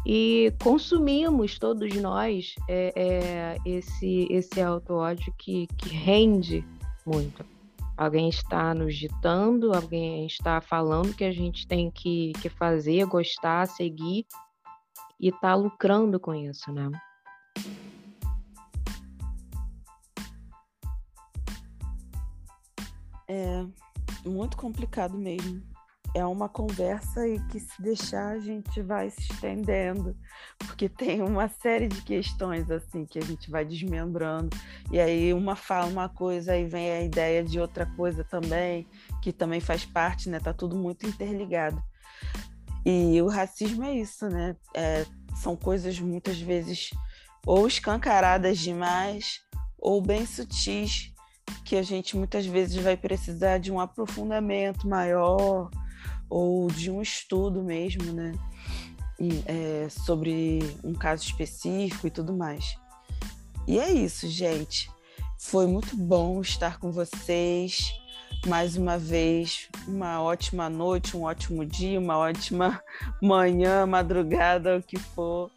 e 0.07 0.53
consumimos 0.63 1.59
todos 1.59 1.95
nós 1.97 2.55
é, 2.69 2.93
é, 2.95 3.57
esse 3.65 4.27
esse 4.31 4.61
auto 4.61 4.95
ódio 4.95 5.33
que, 5.39 5.67
que 5.79 5.89
rende 5.89 6.65
muito 7.07 7.45
Alguém 7.97 8.29
está 8.29 8.75
nos 8.75 8.97
ditando, 8.97 9.73
alguém 9.73 10.27
está 10.27 10.61
falando 10.61 11.15
que 11.15 11.23
a 11.23 11.31
gente 11.31 11.65
tem 11.65 11.93
que, 11.93 12.33
que 12.43 12.49
fazer, 12.49 13.07
gostar, 13.07 13.69
seguir 13.69 14.27
e 15.21 15.29
está 15.29 15.55
lucrando 15.55 16.19
com 16.19 16.35
isso, 16.35 16.73
né? 16.73 16.91
É 23.29 23.65
muito 24.27 24.57
complicado 24.57 25.17
mesmo 25.17 25.63
é 26.15 26.25
uma 26.25 26.49
conversa 26.49 27.27
e 27.27 27.41
que 27.49 27.59
se 27.59 27.83
deixar 27.83 28.29
a 28.29 28.39
gente 28.39 28.81
vai 28.81 29.11
se 29.11 29.21
estendendo, 29.21 30.17
porque 30.59 30.89
tem 30.89 31.21
uma 31.21 31.49
série 31.49 31.89
de 31.89 32.01
questões 32.03 32.71
assim 32.71 33.05
que 33.05 33.19
a 33.19 33.23
gente 33.23 33.51
vai 33.51 33.65
desmembrando 33.65 34.57
e 34.93 35.01
aí 35.01 35.35
uma 35.35 35.57
fala 35.57 35.87
uma 35.87 36.09
coisa 36.09 36.53
aí 36.53 36.65
vem 36.65 36.91
a 36.91 37.03
ideia 37.03 37.43
de 37.43 37.59
outra 37.59 37.85
coisa 37.85 38.23
também 38.23 38.87
que 39.21 39.33
também 39.33 39.61
faz 39.61 39.85
parte, 39.85 40.29
né? 40.29 40.39
Tá 40.39 40.53
tudo 40.53 40.77
muito 40.77 41.05
interligado. 41.07 41.83
E 42.87 43.21
o 43.21 43.29
racismo 43.29 43.83
é 43.83 43.95
isso, 43.95 44.29
né? 44.29 44.55
É, 44.75 45.05
são 45.35 45.57
coisas 45.57 45.99
muitas 45.99 46.39
vezes 46.39 46.91
ou 47.45 47.67
escancaradas 47.67 48.59
demais 48.59 49.41
ou 49.79 50.01
bem 50.01 50.25
sutis 50.27 51.13
que 51.65 51.77
a 51.77 51.83
gente 51.83 52.17
muitas 52.17 52.47
vezes 52.47 52.77
vai 52.77 52.97
precisar 52.97 53.59
de 53.59 53.73
um 53.73 53.81
aprofundamento 53.81 54.89
maior 54.89 55.71
ou 56.29 56.69
de 56.69 56.91
um 56.91 57.01
estudo 57.01 57.63
mesmo, 57.63 58.13
né? 58.13 58.33
E, 59.19 59.43
é, 59.47 59.89
sobre 59.89 60.59
um 60.83 60.93
caso 60.93 61.23
específico 61.23 62.07
e 62.07 62.11
tudo 62.11 62.33
mais. 62.33 62.77
E 63.67 63.79
é 63.79 63.91
isso, 63.91 64.29
gente. 64.29 64.91
Foi 65.39 65.67
muito 65.67 65.97
bom 65.97 66.41
estar 66.41 66.79
com 66.79 66.91
vocês. 66.91 67.93
Mais 68.47 68.77
uma 68.77 68.99
vez, 68.99 69.69
uma 69.89 70.21
ótima 70.21 70.69
noite, 70.69 71.17
um 71.17 71.23
ótimo 71.23 71.65
dia, 71.65 71.99
uma 71.99 72.19
ótima 72.19 72.83
manhã, 73.23 73.87
madrugada, 73.87 74.77
o 74.77 74.83
que 74.83 74.99
for. 74.99 75.51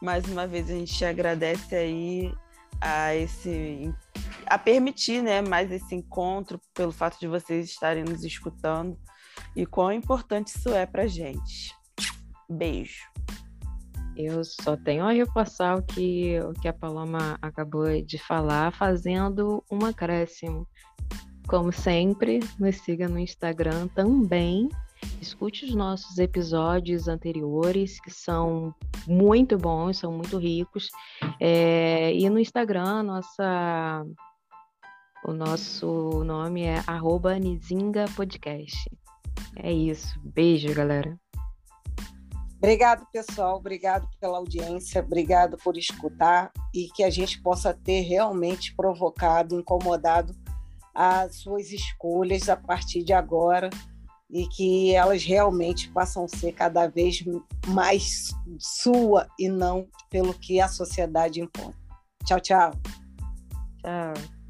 Mais 0.00 0.24
uma 0.24 0.46
vez 0.46 0.68
a 0.68 0.74
gente 0.74 1.04
agradece 1.04 1.74
aí 1.74 2.34
a 2.80 3.14
esse 3.14 3.94
a 4.46 4.58
permitir, 4.58 5.22
né, 5.22 5.40
mais 5.40 5.70
esse 5.70 5.94
encontro 5.94 6.60
pelo 6.74 6.90
fato 6.90 7.18
de 7.20 7.28
vocês 7.28 7.70
estarem 7.70 8.02
nos 8.02 8.24
escutando 8.24 8.98
e 9.54 9.66
quão 9.66 9.92
importante 9.92 10.48
isso 10.48 10.70
é 10.70 10.86
para 10.86 11.06
gente. 11.06 11.74
Beijo. 12.48 13.02
Eu 14.16 14.44
só 14.44 14.76
tenho 14.76 15.04
a 15.04 15.12
reforçar 15.12 15.78
o 15.78 15.82
que, 15.82 16.38
o 16.40 16.52
que 16.60 16.68
a 16.68 16.72
Paloma 16.72 17.38
acabou 17.40 18.02
de 18.02 18.18
falar, 18.18 18.72
fazendo 18.72 19.64
um 19.70 19.84
acréscimo. 19.86 20.66
Como 21.48 21.72
sempre, 21.72 22.40
nos 22.58 22.76
siga 22.76 23.08
no 23.08 23.18
Instagram 23.18 23.88
também. 23.88 24.68
Escute 25.20 25.64
os 25.64 25.74
nossos 25.74 26.18
episódios 26.18 27.08
anteriores, 27.08 28.00
que 28.00 28.10
são 28.10 28.74
muito 29.06 29.56
bons, 29.56 29.98
são 29.98 30.12
muito 30.12 30.38
ricos. 30.38 30.90
É, 31.40 32.14
e 32.14 32.28
no 32.28 32.38
Instagram, 32.38 33.02
nossa, 33.02 34.04
o 35.24 35.32
nosso 35.32 36.22
nome 36.24 36.62
é 36.62 36.82
arroba 36.86 37.38
Nizinga 37.38 38.04
Podcast. 38.14 38.78
É 39.56 39.72
isso. 39.72 40.18
Beijo, 40.24 40.74
galera. 40.74 41.18
Obrigado, 42.56 43.04
pessoal. 43.12 43.56
Obrigado 43.56 44.08
pela 44.20 44.38
audiência. 44.38 45.02
Obrigado 45.02 45.56
por 45.58 45.76
escutar 45.76 46.52
e 46.72 46.86
que 46.94 47.02
a 47.02 47.10
gente 47.10 47.42
possa 47.42 47.74
ter 47.74 48.02
realmente 48.02 48.74
provocado, 48.76 49.58
incomodado 49.58 50.32
as 50.94 51.36
suas 51.36 51.72
escolhas 51.72 52.48
a 52.48 52.56
partir 52.56 53.02
de 53.02 53.12
agora 53.12 53.68
e 54.30 54.46
que 54.46 54.94
elas 54.94 55.24
realmente 55.24 55.90
possam 55.90 56.28
ser 56.28 56.52
cada 56.52 56.86
vez 56.86 57.22
mais 57.66 58.30
sua 58.58 59.26
e 59.38 59.48
não 59.48 59.86
pelo 60.08 60.32
que 60.32 60.60
a 60.60 60.68
sociedade 60.68 61.40
impõe. 61.40 61.74
Tchau, 62.24 62.40
tchau. 62.40 62.70
Tchau. 63.82 64.41